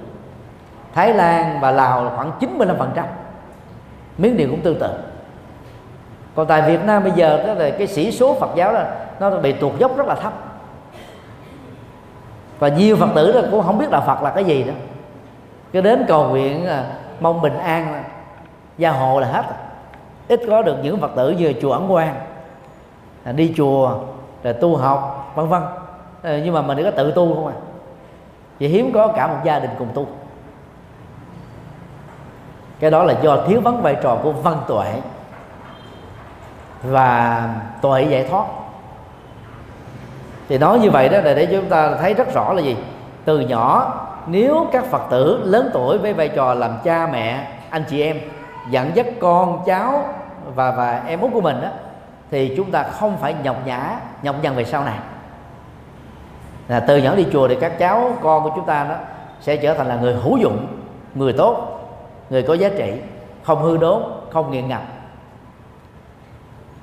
[0.94, 3.04] Thái Lan và Lào là khoảng 95%
[4.18, 4.90] Miến Điện cũng tương tự.
[6.34, 9.30] Còn tại Việt Nam bây giờ đó là cái sĩ số Phật giáo là nó
[9.30, 10.32] bị tuột dốc rất là thấp.
[12.58, 14.72] Và nhiều Phật tử là cũng không biết là Phật là cái gì đó
[15.72, 16.84] cứ đến cầu nguyện à,
[17.20, 18.04] mong bình an à,
[18.78, 19.44] gia hộ là hết.
[20.28, 22.14] Ít có được những Phật tử như chùa Ấn Quang
[23.24, 23.98] à, đi chùa,
[24.42, 25.62] rồi tu học, vân vân.
[26.22, 27.54] Ờ, nhưng mà mình có tự tu không à.
[28.60, 30.06] Vậy hiếm có cả một gia đình cùng tu.
[32.80, 34.92] Cái đó là do thiếu vắng vai trò của văn tuệ
[36.82, 37.48] và
[37.82, 38.46] tuệ giải thoát.
[40.48, 42.76] Thì nói như vậy đó là để chúng ta thấy rất rõ là gì?
[43.24, 43.94] Từ nhỏ,
[44.26, 48.20] nếu các phật tử lớn tuổi với vai trò làm cha mẹ, anh chị em,
[48.70, 50.04] dẫn dắt con, cháu
[50.54, 51.68] và và em út của mình đó
[52.30, 54.98] thì chúng ta không phải nhọc nhã, nhọc nhằn về sau này
[56.70, 58.94] là từ nhỏ đi chùa thì các cháu con của chúng ta đó
[59.40, 60.66] sẽ trở thành là người hữu dụng
[61.14, 61.80] người tốt
[62.30, 62.92] người có giá trị
[63.42, 64.82] không hư đốn không nghiện ngập.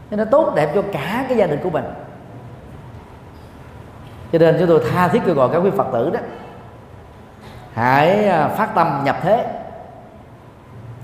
[0.09, 1.83] Nên nó tốt đẹp cho cả cái gia đình của mình.
[4.31, 6.19] Cho nên chúng tôi tha thiết kêu gọi các quý phật tử đó
[7.73, 9.45] hãy à, phát tâm nhập thế.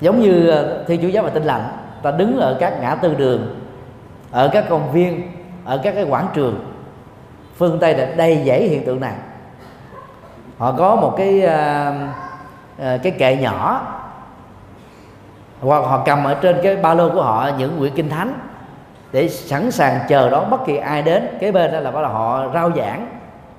[0.02, 3.14] Giống như à, thi chúa giáo và tinh lành ta đứng ở các ngã tư
[3.14, 3.56] đường
[4.32, 5.32] ở các công viên
[5.66, 6.73] ở các cái quảng trường
[7.58, 9.14] phương tây là đầy dãy hiện tượng này.
[10.58, 13.82] Họ có một cái uh, cái kệ nhỏ.
[15.62, 18.34] Hoặc họ cầm ở trên cái ba lô của họ những quyển kinh thánh
[19.12, 21.28] để sẵn sàng chờ đón bất kỳ ai đến.
[21.40, 23.08] Kế bên đó là bắt là họ rao giảng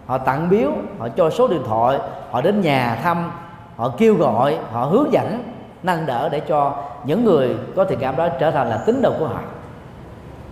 [0.06, 1.98] họ tặng biếu họ cho số điện thoại
[2.30, 3.32] họ đến nhà thăm
[3.76, 5.42] họ kêu gọi họ hướng dẫn
[5.82, 6.72] nâng đỡ để cho
[7.04, 9.40] những người có thiện cảm đó trở thành là tín đồ của họ.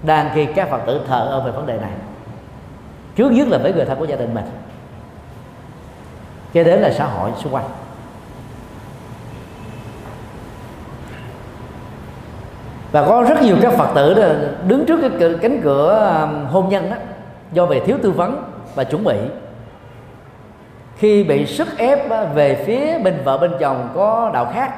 [0.03, 1.90] Đang khi các phật tử thờ ơ về vấn đề này
[3.16, 4.44] trước nhất là với người thân của gia đình mình.
[6.52, 7.64] Kế đến là xã hội xung quanh.
[12.92, 14.28] Và có rất nhiều các phật tử đó
[14.68, 16.96] đứng trước cái cánh cửa hôn nhân đó
[17.52, 18.44] do về thiếu tư vấn
[18.74, 19.16] và chuẩn bị.
[20.96, 21.98] Khi bị sức ép
[22.34, 24.72] về phía bên vợ bên chồng có đạo khác,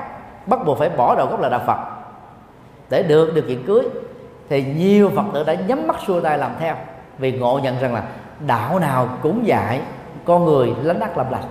[0.46, 1.78] bắt buộc phải bỏ đạo gốc là đạo Phật.
[2.90, 3.82] Để được điều kiện cưới,
[4.48, 6.74] thì nhiều Phật tử đã nhắm mắt xuôi tay làm theo,
[7.18, 8.02] vì ngộ nhận rằng là
[8.46, 9.80] đạo nào cũng dạy,
[10.24, 11.44] con người lánh đắc làm lành.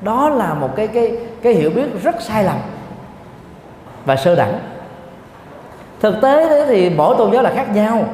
[0.00, 2.56] Đó là một cái cái cái hiểu biết rất sai lầm
[4.04, 4.58] và sơ đẳng.
[6.00, 8.04] Thực tế thì mỗi tôn giáo là khác nhau.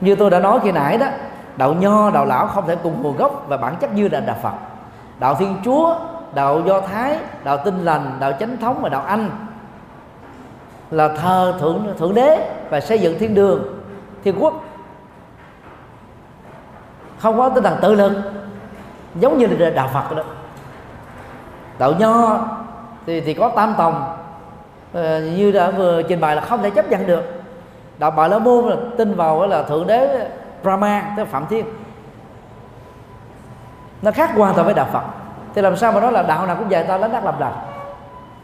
[0.00, 1.06] Như tôi đã nói khi nãy đó,
[1.56, 4.36] đạo nho, đạo lão không thể cùng nguồn gốc và bản chất như là đạo
[4.42, 4.52] phật.
[5.18, 5.96] Đạo thiên chúa,
[6.34, 9.30] đạo do thái, đạo tinh lành, đạo chánh thống và đạo anh
[10.90, 13.80] là thờ thượng thượng đế và xây dựng thiên đường,
[14.24, 14.54] thiên quốc
[17.20, 18.12] không có tinh thần tự lực.
[19.14, 20.22] Giống như là đạo phật đó.
[21.78, 22.38] Đạo nho
[23.06, 24.16] thì thì có tam tòng.
[24.92, 27.42] Ờ, như đã vừa trình bày là không thể chấp nhận được.
[27.98, 30.28] Đạo bà la môn là tin vào là thượng đế
[30.62, 31.66] brahma tức phạm thiên.
[34.02, 35.02] Nó khác hoàn toàn với đạo phật.
[35.54, 37.54] Thì làm sao mà nói là đạo nào cũng dạy ta lánh đắc làm lành.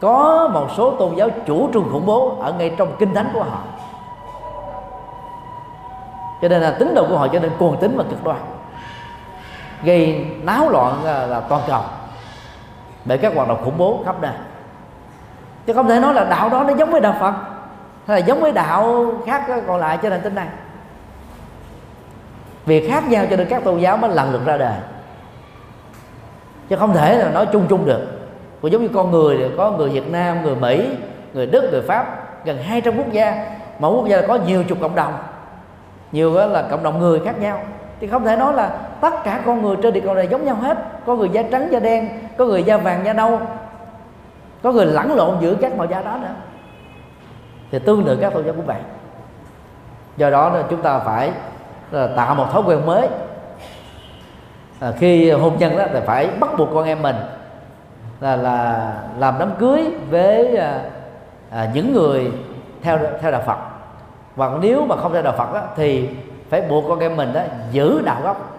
[0.01, 3.43] Có một số tôn giáo chủ trương khủng bố ở ngay trong kinh thánh của
[3.43, 3.59] họ.
[6.41, 8.37] Cho nên là tín đồ của họ cho nên cuồng tín và cực đoan
[9.83, 11.81] gây náo loạn là, là toàn cầu.
[13.05, 14.33] Bởi các hoạt động khủng bố khắp nơi.
[15.65, 17.33] Chứ không thể nói là đạo đó nó giống với đạo phật
[18.07, 20.47] hay là giống với đạo khác còn lại cho nên tính này.
[22.65, 24.73] Việc khác nhau cho nên các tôn giáo mới lần lượt ra đời.
[26.69, 28.07] Chứ không thể là nói chung chung được.
[28.61, 30.89] Cũng giống như con người thì có người Việt Nam người Mỹ
[31.33, 32.05] người Đức người Pháp
[32.45, 33.45] gần 200 quốc gia.
[33.79, 35.13] Mỗi quốc gia có nhiều chục cộng đồng.
[36.11, 37.59] Nhiều là cộng đồng người khác nhau
[37.99, 38.69] thì không thể nói là
[39.01, 40.77] tất cả con người trên địa cầu này giống nhau hết.
[41.05, 43.39] Có người da trắng da đen có người da vàng da nâu
[44.63, 46.35] có người lẫn lộn giữa các màu da đó nữa.
[47.71, 48.83] Thì tương tự các tôn giáo của bạn.
[50.17, 51.31] do đó là chúng ta phải
[51.91, 53.07] là tạo một thói quen mới.
[54.79, 57.15] À, khi hôn nhân đó thì phải bắt buộc con em mình
[58.19, 60.81] là là làm đám cưới với à,
[61.51, 62.31] à, những người
[62.81, 63.57] theo theo đạo Phật.
[64.35, 66.09] Và nếu mà không theo đạo Phật đó, thì
[66.49, 67.41] phải buộc con em mình đó
[67.71, 68.57] giữ đạo gốc.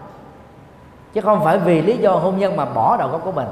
[1.15, 3.47] Chứ không phải vì lý do hôn nhân mà bỏ đạo gốc của mình.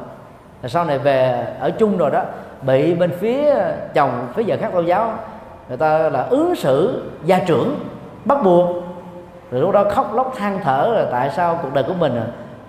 [0.62, 2.22] Rồi sau này về ở chung rồi đó
[2.62, 3.54] bị bên phía
[3.94, 5.12] chồng phía vợ khác tôn giáo
[5.68, 7.78] người ta là ứng xử gia trưởng
[8.24, 8.68] bắt buộc.
[9.50, 12.20] Rồi lúc đó khóc lóc than thở là tại sao cuộc đời của mình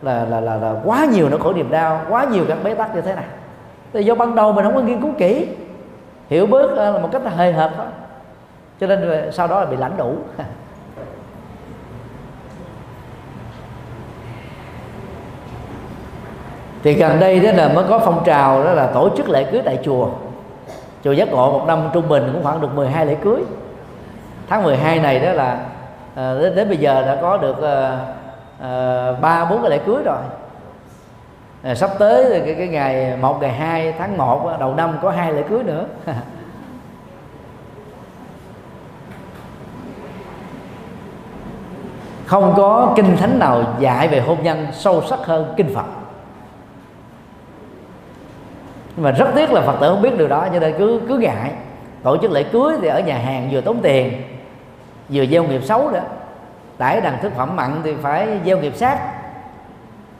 [0.01, 2.95] là là là, là quá nhiều nỗi khổ niềm đau quá nhiều các bế tắc
[2.95, 3.25] như thế này.
[3.93, 5.47] Thì do ban đầu mình không có nghiên cứu kỹ
[6.29, 7.85] hiểu bớt ờ, là một cách hời hợt thôi.
[8.79, 10.15] Cho nên sau đó là bị lãnh đủ.
[16.83, 19.61] thì gần đây đó là mới có phong trào đó là tổ chức lễ cưới
[19.65, 20.09] tại chùa.
[21.03, 23.43] Chùa giác ngộ một năm trung bình cũng khoảng được 12 lễ cưới.
[24.49, 25.59] Tháng 12 này đó là
[26.15, 27.99] ờ, đến, đến bây giờ đã có được ờ,
[28.61, 30.17] ờ, ba bốn cái lễ cưới rồi.
[31.63, 35.11] À, sắp tới thì cái, cái ngày một ngày hai tháng 1 đầu năm có
[35.11, 35.85] hai lễ cưới nữa.
[42.25, 45.85] Không có kinh thánh nào dạy về hôn nhân sâu sắc hơn kinh phật
[48.97, 51.17] nhưng mà rất tiếc là phật tử không biết điều đó, cho nên cứ cứ
[51.17, 51.51] ngại.
[52.03, 54.23] Tổ chức lễ cưới thì ở nhà hàng vừa tốn tiền,
[55.09, 56.01] vừa gieo nghiệp xấu nữa
[56.77, 58.99] đãi đằng thức phẩm mặn thì phải gieo nghiệp sát.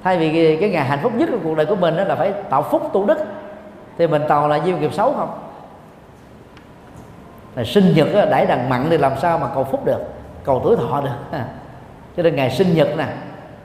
[0.04, 2.34] Thay vì cái ngày hạnh phúc nhất của cuộc đời của mình đó là phải
[2.50, 3.18] tạo phúc tu đức,
[3.98, 5.40] thì mình toàn là gieo nghiệp xấu không?
[7.56, 10.04] Là sinh nhật đãi đằng mặn thì làm sao mà cầu phúc được,
[10.44, 11.40] cầu tuổi thọ được.
[12.18, 13.06] Cho nên ngày sinh nhật nè,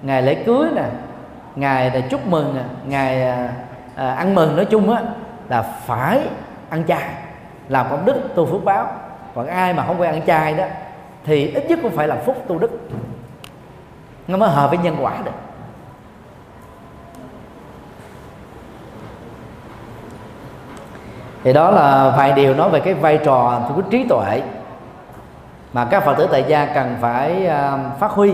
[0.02, 0.84] ngày lễ cưới nè,
[1.56, 3.48] ngày chúc mừng nè, ngày à,
[3.94, 5.02] à, ăn mừng nói chung á
[5.48, 6.20] là phải
[6.70, 7.08] ăn chay.
[7.68, 8.86] Làm công đức tu phước báo.
[9.34, 10.64] Còn ai mà không quen ăn chay đó
[11.24, 12.88] thì ít nhất cũng phải làm phúc tu đức.
[14.28, 15.32] Nó mới hợp với nhân quả được.
[21.44, 24.42] Thì đó là vài điều nói về cái vai trò của trí tuệ
[25.72, 28.32] mà các phật tử tại gia cần phải ờ, phát huy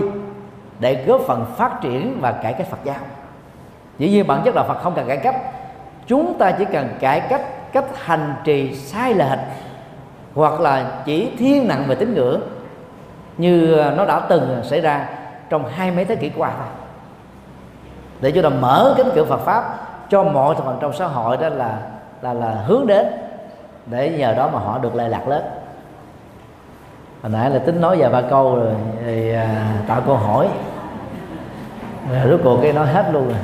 [0.79, 2.95] để góp phần phát triển và cải cách Phật giáo
[3.99, 5.35] dĩ nhiên bản chất là Phật không cần cải cách.
[6.07, 7.41] Chúng ta chỉ cần cải cách
[7.71, 9.39] cách hành trì sai lệch
[10.35, 12.41] hoặc là chỉ thiên nặng về tín ngưỡng
[13.37, 15.09] như à, nó đã từng xảy ra
[15.49, 16.67] trong hai mấy thế kỷ qua thôi.
[18.21, 19.77] Để chúng ta mở cánh cửa Phật pháp
[20.09, 21.77] cho mọi thành phần trong xã hội đó là
[22.21, 23.07] là là hướng đến
[23.85, 25.43] để nhờ đó mà họ được lệ lạc lớn
[27.21, 28.73] hồi nãy là tính nói vài ba câu rồi
[29.05, 30.47] thì à, tạo câu hỏi.
[32.09, 33.37] Rồi rốt cuộc cái nói hết luôn rồi.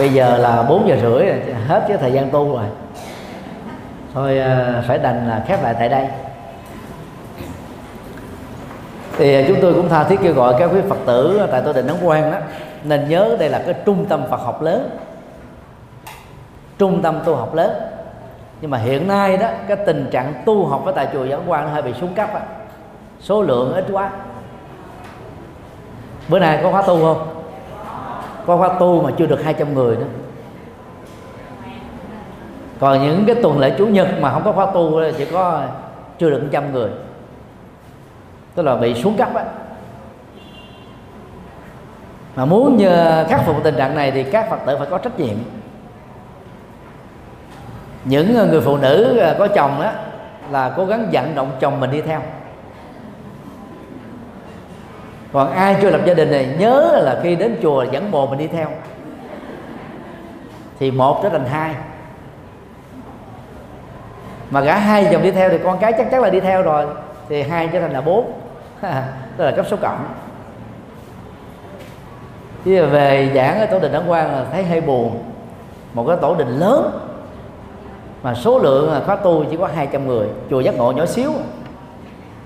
[0.00, 2.64] Bây giờ là 4 giờ rưỡi rồi, hết cái thời gian tu rồi.
[4.14, 6.08] Thôi ờ, phải đành là khép lại tại đây.
[9.16, 11.62] Thì ờ, chúng tôi cũng tha thiết kêu gọi các quý phật tử ờ, tại
[11.64, 12.38] tôi định đóng quan đó
[12.84, 14.90] nên nhớ đây là cái trung tâm phật học lớn.
[16.78, 17.70] Trung tâm tu học lớn.
[18.60, 21.64] Nhưng mà hiện nay đó cái tình trạng tu học ở tại chùa Giảng Quan
[21.64, 22.40] nó hơi bị xuống cấp á.
[23.20, 24.10] Số lượng ít quá.
[26.28, 27.39] Bữa nay có khóa tu không?
[28.46, 30.06] Có khóa tu mà chưa được 200 người nữa
[32.80, 35.62] còn những cái tuần lễ chủ nhật mà không có khóa tu chỉ có
[36.18, 36.90] chưa được trăm người.
[38.54, 39.44] Tức là bị xuống cấp á.
[42.36, 45.18] Mà muốn nhờ khắc phục tình trạng này thì các phật tử phải có trách
[45.18, 45.36] nhiệm.
[48.04, 49.90] Những người phụ nữ có chồng đó
[50.50, 52.20] là cố gắng vận động chồng mình đi theo
[55.32, 58.38] còn ai chưa lập gia đình này nhớ là khi đến chùa dẫn bồ mình
[58.38, 58.68] đi theo.
[60.78, 61.74] Thì một trở thành hai.
[64.50, 66.86] Mà cả hai chồng đi theo thì con cái chắc chắn là đi theo rồi.
[67.28, 68.32] Thì hai trở thành là bốn.
[69.36, 70.14] Tức là cấp số cộng.
[72.64, 75.22] Chứ về giảng ở tổ đình ấn quang là thấy hơi buồn.
[75.94, 77.00] Một cái tổ đình lớn.
[78.22, 80.28] Mà số lượng khóa tu chỉ có 200 người.
[80.50, 81.32] Chùa giác ngộ nhỏ xíu.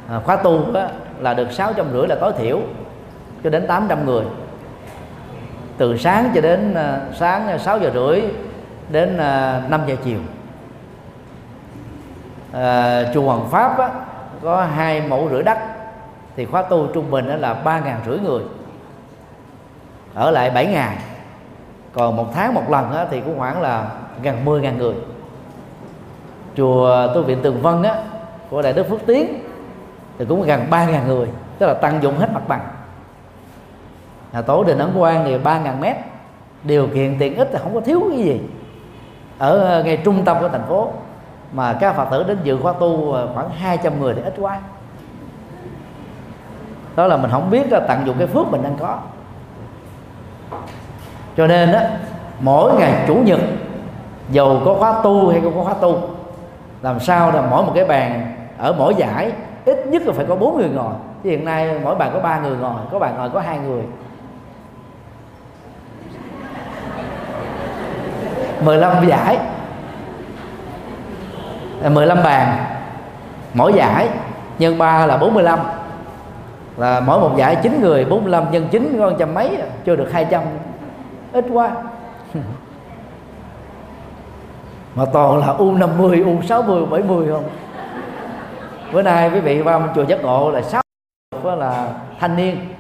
[0.08, 0.86] À, khóa tu đó
[1.24, 2.60] là được sáu trăm rưỡi là tối thiểu
[3.44, 4.24] cho đến 800 người.
[5.76, 8.22] Từ sáng cho đến uh, sáng 6 giờ rưỡi
[8.88, 10.18] đến ờ, uh, 5 giờ chiều.
[12.52, 13.90] À, chùa Hoàng Pháp á,
[14.42, 15.58] có hai mẫu rưỡi đất
[16.36, 18.42] thì khóa tu trung bình đó là ba ngàn rưỡi người.
[20.14, 20.96] Ở lại 7 ngày
[21.92, 23.90] còn một tháng một lần á, thì cũng khoảng là
[24.22, 24.94] gần 10 ngàn người.
[26.56, 27.94] Chùa tu viện Tường Vân á,
[28.50, 29.43] của đại đức Phước Tiến
[30.18, 32.60] thì cũng gần 3 ngàn người, tức là tăng dụng hết mặt bằng.
[34.32, 35.96] Nhà tổ đình ấn quang thì 3 ngàn mét,
[36.62, 38.40] điều kiện tiện ích thì không có thiếu cái gì.
[39.38, 40.92] Ở ờ, ngay trung tâm của thành phố,
[41.52, 44.58] mà các phật tử đến dự khóa tu ờ, khoảng 200 người thì ít quá.
[46.96, 48.98] Đó là mình không biết là tận dụng cái phước mình đang có.
[51.36, 51.90] Cho nên á,
[52.40, 53.40] mỗi ngày chủ nhật,
[54.30, 56.00] dầu có khóa tu hay không có khóa tu,
[56.82, 59.32] làm sao là mỗi một cái bàn ở mỗi giải
[59.64, 60.94] ít nhất là phải có bốn người ngồi.
[61.24, 63.82] Chứ hiện nay mỗi bàn có ba người ngồi có bàn ngồi có hai người.
[68.64, 69.38] 15 giải.
[71.82, 72.56] À, 15 bàn.
[73.54, 74.08] Mỗi giải
[74.58, 75.58] nhân 3 là 45
[76.76, 80.42] là mỗi một giải 9 người 45 nhân 9 có trăm mấy chưa được 200
[81.32, 81.70] ít quá.
[84.94, 87.44] Mà toàn là U50, U60, U70 không?
[88.94, 90.82] Bữa nay quý vị qua chùa giác ngộ là sáu
[91.42, 91.88] với là
[92.20, 92.74] thanh niên.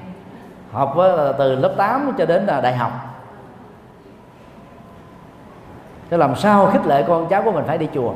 [0.72, 2.92] Học với là từ lớp 8 cho đến là đại học.
[6.10, 8.12] Thế làm sao khích lệ con cháu của mình phải đi chùa?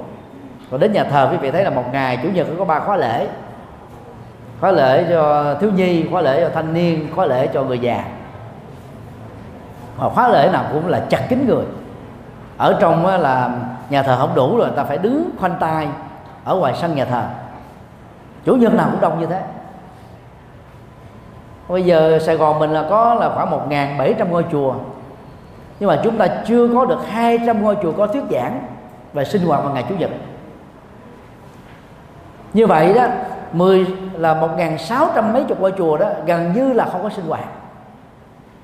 [0.70, 2.96] Còn đến nhà thờ quý vị thấy là một ngày chủ nhật có ba khóa
[2.96, 3.28] lễ.
[4.60, 8.04] Khóa lễ cho thiếu nhi, khóa lễ cho thanh niên, khóa lễ cho người già.
[9.98, 11.64] Mà khóa lễ nào cũng là chặt kín người.
[12.56, 13.50] Ở trong là
[13.90, 15.88] nhà thờ không đủ rồi, người ta phải đứng khoanh tay
[16.44, 17.24] ở ngoài sân nhà thờ
[18.48, 19.42] chủ nhật nào cũng đông như thế.
[21.68, 24.74] Bây giờ Sài Gòn mình là có là khoảng 1.700 ngôi chùa.
[25.80, 28.62] Nhưng mà chúng ta chưa có được 200 ngôi chùa có thuyết giảng
[29.12, 30.10] và sinh hoạt vào ngày chủ nhật.
[32.52, 33.06] Như vậy đó
[33.52, 37.44] 10 là 1.600 mấy chục ngôi chùa đó gần như là không có sinh hoạt.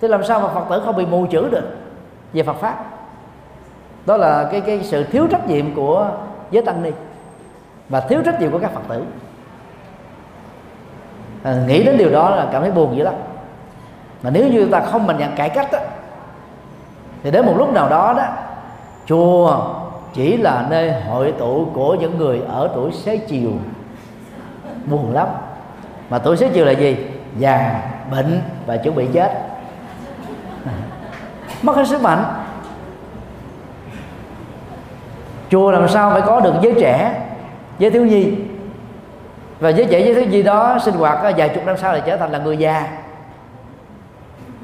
[0.01, 1.77] Thế làm sao mà Phật tử không bị mù chữ được
[2.33, 2.85] về Phật pháp?
[4.07, 6.11] Đó là cái cái sự thiếu trách nhiệm của
[6.51, 6.91] giới tăng ni
[7.89, 9.05] và thiếu trách nhiệm của các Phật tử
[11.45, 13.15] à, nghĩ đến điều đó là cảm thấy buồn dữ lắm.
[14.23, 15.79] Mà nếu như ta không mình nhận cải cách đó,
[17.23, 18.25] thì đến một lúc nào đó đó
[19.07, 19.75] chùa
[20.15, 23.51] chỉ là nơi hội tụ của những người ở tuổi xế chiều.
[24.87, 25.29] Buồn lắm.
[26.11, 26.97] Mà tuổi xế chiều là gì?
[27.39, 29.33] Già bệnh và chuẩn bị chết.
[31.63, 32.25] Mất hết sức mạnh.
[35.51, 37.23] Chùa làm sao phải có được giới trẻ?
[37.79, 38.33] Giới thiếu nhi?
[39.61, 42.17] Và giới trẻ giới thứ gì đó sinh hoạt vài chục năm sau là trở
[42.17, 42.89] thành là người già.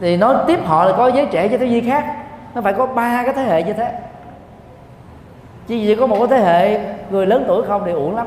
[0.01, 2.17] Thì nói tiếp họ là có giới trẻ giới thứ gì khác
[2.55, 3.93] nó phải có ba cái thế hệ như thế.
[5.69, 6.81] Chứ chỉ có một cái thế hệ
[7.11, 8.27] người lớn tuổi không thì uổng lắm.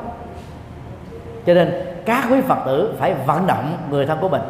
[1.45, 1.73] Cho nên
[2.05, 4.41] các quý phật tử phải vận động người thân của mình.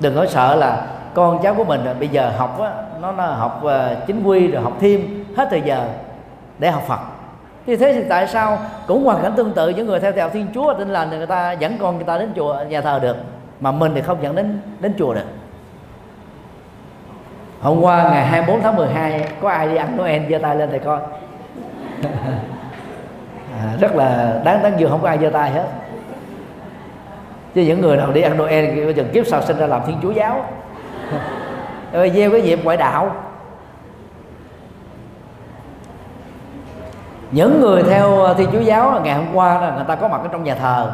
[0.00, 3.62] Đừng có sợ là con cháu của mình bây giờ học á, nó, nó học
[3.64, 5.88] uh, chính quy rồi học thêm hết thời giờ
[6.58, 7.00] để học phật
[7.68, 10.46] như thế thì tại sao cũng hoàn cảnh tương tự những người theo đạo thiên
[10.54, 13.16] chúa tin lành thì người ta dẫn con người ta đến chùa nhà thờ được
[13.60, 15.26] mà mình thì không dẫn đến đến chùa được.
[17.60, 20.78] Hôm qua ngày 24 tháng 12 có ai đi ăn Noel giơ tay lên thầy
[20.78, 21.00] coi?
[23.60, 25.66] À, rất là đáng đáng dương không có ai giơ tay hết.
[27.54, 30.10] Chứ những người nào đi ăn Noel chừng kiếp sau sinh ra làm thiên chúa
[30.10, 30.46] giáo.
[31.92, 33.27] Rồi gieo cái nghiệp ngoại đạo.
[37.30, 40.20] Những người theo ờ, thiên chúa giáo ngày hôm qua là người ta có mặt
[40.22, 40.92] ở trong nhà thờ.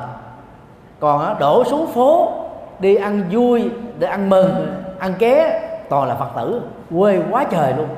[1.00, 2.32] Còn đổ xuống phố,
[2.78, 4.66] đi ăn vui, để ăn mừng,
[4.98, 6.62] ăn ké, toàn là phật tử.
[6.98, 7.88] Quê quá trời luôn.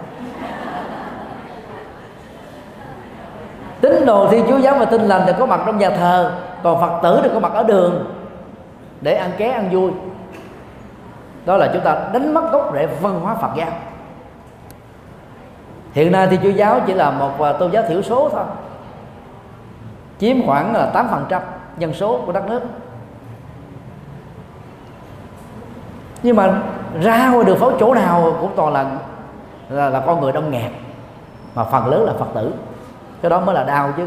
[3.81, 6.33] Tín đồ thiên chúa giáo và tin lành thì có mặt trong nhà thờ,
[6.63, 8.05] còn phật tử thì có mặt ở đường,
[9.01, 9.91] để ăn ké, ăn vui.
[11.47, 13.69] Đó là chúng ta đánh mất gốc rễ văn hóa phật giáo
[15.97, 18.45] hiện nay thì chúa giáo chỉ là một à, tôn giáo thiểu số thôi.
[20.19, 21.43] Chiếm khoảng là tám phần trăm
[21.79, 22.63] dân số của đất nước.
[26.23, 26.63] Nhưng mà
[27.03, 28.91] ra ngoài đường phố chỗ nào cũng toàn là
[29.69, 30.71] là, là con người đông nghẹt.
[31.55, 32.53] Mà phần lớn là phật tử.
[33.23, 34.07] Cái đó mới là đau chứ.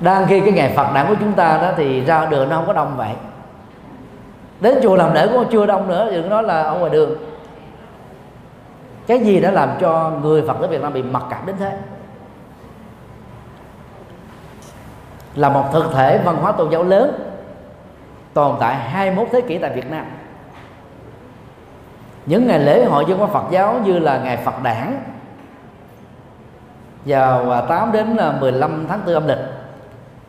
[0.00, 2.66] Đang khi cái ngày phật đản của chúng ta đó thì ra đường nó không
[2.66, 3.12] có đông vậy.
[4.60, 7.31] Đến chùa làm lễ cũng chưa đông nữa đừng nói là ở ngoài đường
[9.06, 11.78] cái gì đã làm cho người phật tử việt nam bị mặc cảm đến thế?
[15.34, 17.34] Là một thực thể văn hóa tôn giáo lớn,
[18.34, 20.06] tồn tại 21 thế kỷ tại Việt Nam.
[22.26, 25.04] Những ngày lễ hội dân hóa Phật giáo như là ngày Phật đản,
[27.04, 29.38] vào à, 8 đến à, 15 tháng 4 âm lịch,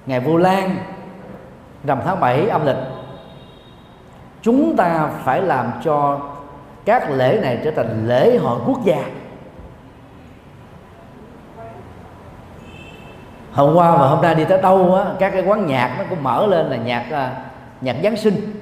[0.05, 0.76] ngày Vu Lan,
[1.84, 2.78] rằm tháng 7 âm lịch,
[4.41, 6.19] chúng ta phải làm cho
[6.86, 9.03] các lễ này trở thành lễ hội quốc gia.
[13.51, 16.23] Hôm qua và hôm nay đi tới đâu á, các cái quán nhạc nó cũng
[16.23, 17.31] mở lên là nhạc à,
[17.81, 18.61] nhạc giáng sinh.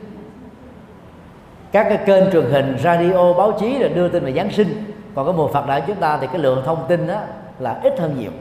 [1.71, 4.93] Các cái kênh truyền hình, radio, báo chí là đưa tin về giáng sinh.
[5.15, 7.19] Còn cái mùa phật đại chúng ta thì cái lượng thông tin đó
[7.59, 8.31] là ít hơn nhiều.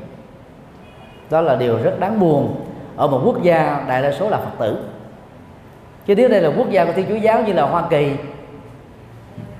[1.30, 2.54] Đó là điều rất đáng buồn.
[2.96, 4.84] Ở một quốc gia, đại đa số là phật tử.
[6.06, 8.12] Chứ nếu đây là quốc gia của thiên chúa giáo như là hoa kỳ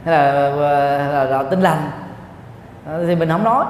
[0.05, 1.91] hay là, ờ, là, là, là tinh lành.
[2.87, 3.65] Ờ, thì mình không nói.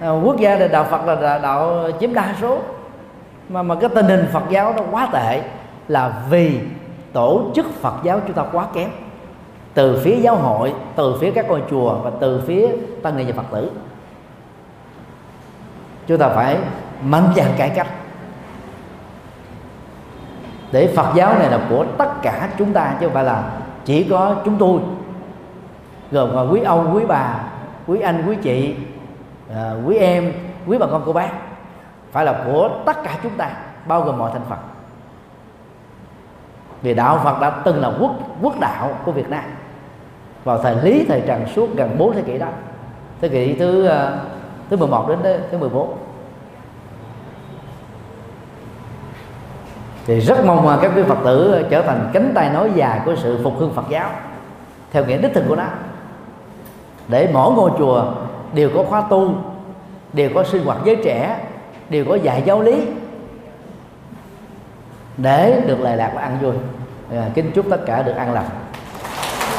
[0.00, 2.58] Ờ, quốc gia là đạo phật là đạo chiếm đa số.
[3.48, 5.42] Mà mà cái tình hình phật giáo nó quá tệ
[5.88, 6.60] là vì
[7.12, 8.90] tổ chức phật giáo chúng ta quá kém.
[9.74, 12.68] Từ phía giáo hội từ phía các ngôi chùa và từ phía
[13.02, 13.70] tăng ni và phật tử.
[16.06, 16.56] Chúng ta phải
[17.04, 17.86] mạnh dạn cải cách.
[20.72, 23.42] Để Phật giáo này là của tất cả chúng ta chứ không phải là
[23.84, 24.80] chỉ có chúng tôi
[26.10, 27.44] gồm là quý ông quý bà
[27.86, 28.74] quý anh quý chị
[29.54, 30.32] à, quý em
[30.66, 31.30] quý bà con cô bác
[32.12, 33.50] phải là của tất cả chúng ta
[33.86, 34.58] bao gồm mọi thành phần.
[36.82, 38.10] Vì đạo Phật đã từng là quốc
[38.42, 39.44] quốc đạo của Việt Nam.
[40.44, 42.48] Vào thời Lý thời Trần suốt gần 4 thế kỷ đó.
[43.20, 43.92] Thế kỷ thứ uh,
[44.70, 45.18] thứ 11 đến
[45.50, 45.96] thứ 14
[50.06, 53.40] thì rất mong các quý Phật tử trở thành cánh tay nói dài của sự
[53.44, 54.10] phục hưng Phật giáo
[54.92, 55.64] theo nghĩa đích thực của nó.
[57.08, 58.04] Để mỗi ngôi chùa
[58.54, 59.34] đều có khóa tu
[60.12, 61.36] đều có sinh hoạt giới trẻ
[61.88, 62.86] đều có dạy giáo lý
[65.16, 66.54] để được lệ lạc và ăn vui.
[67.10, 68.48] À, kính chúc tất cả được an lành.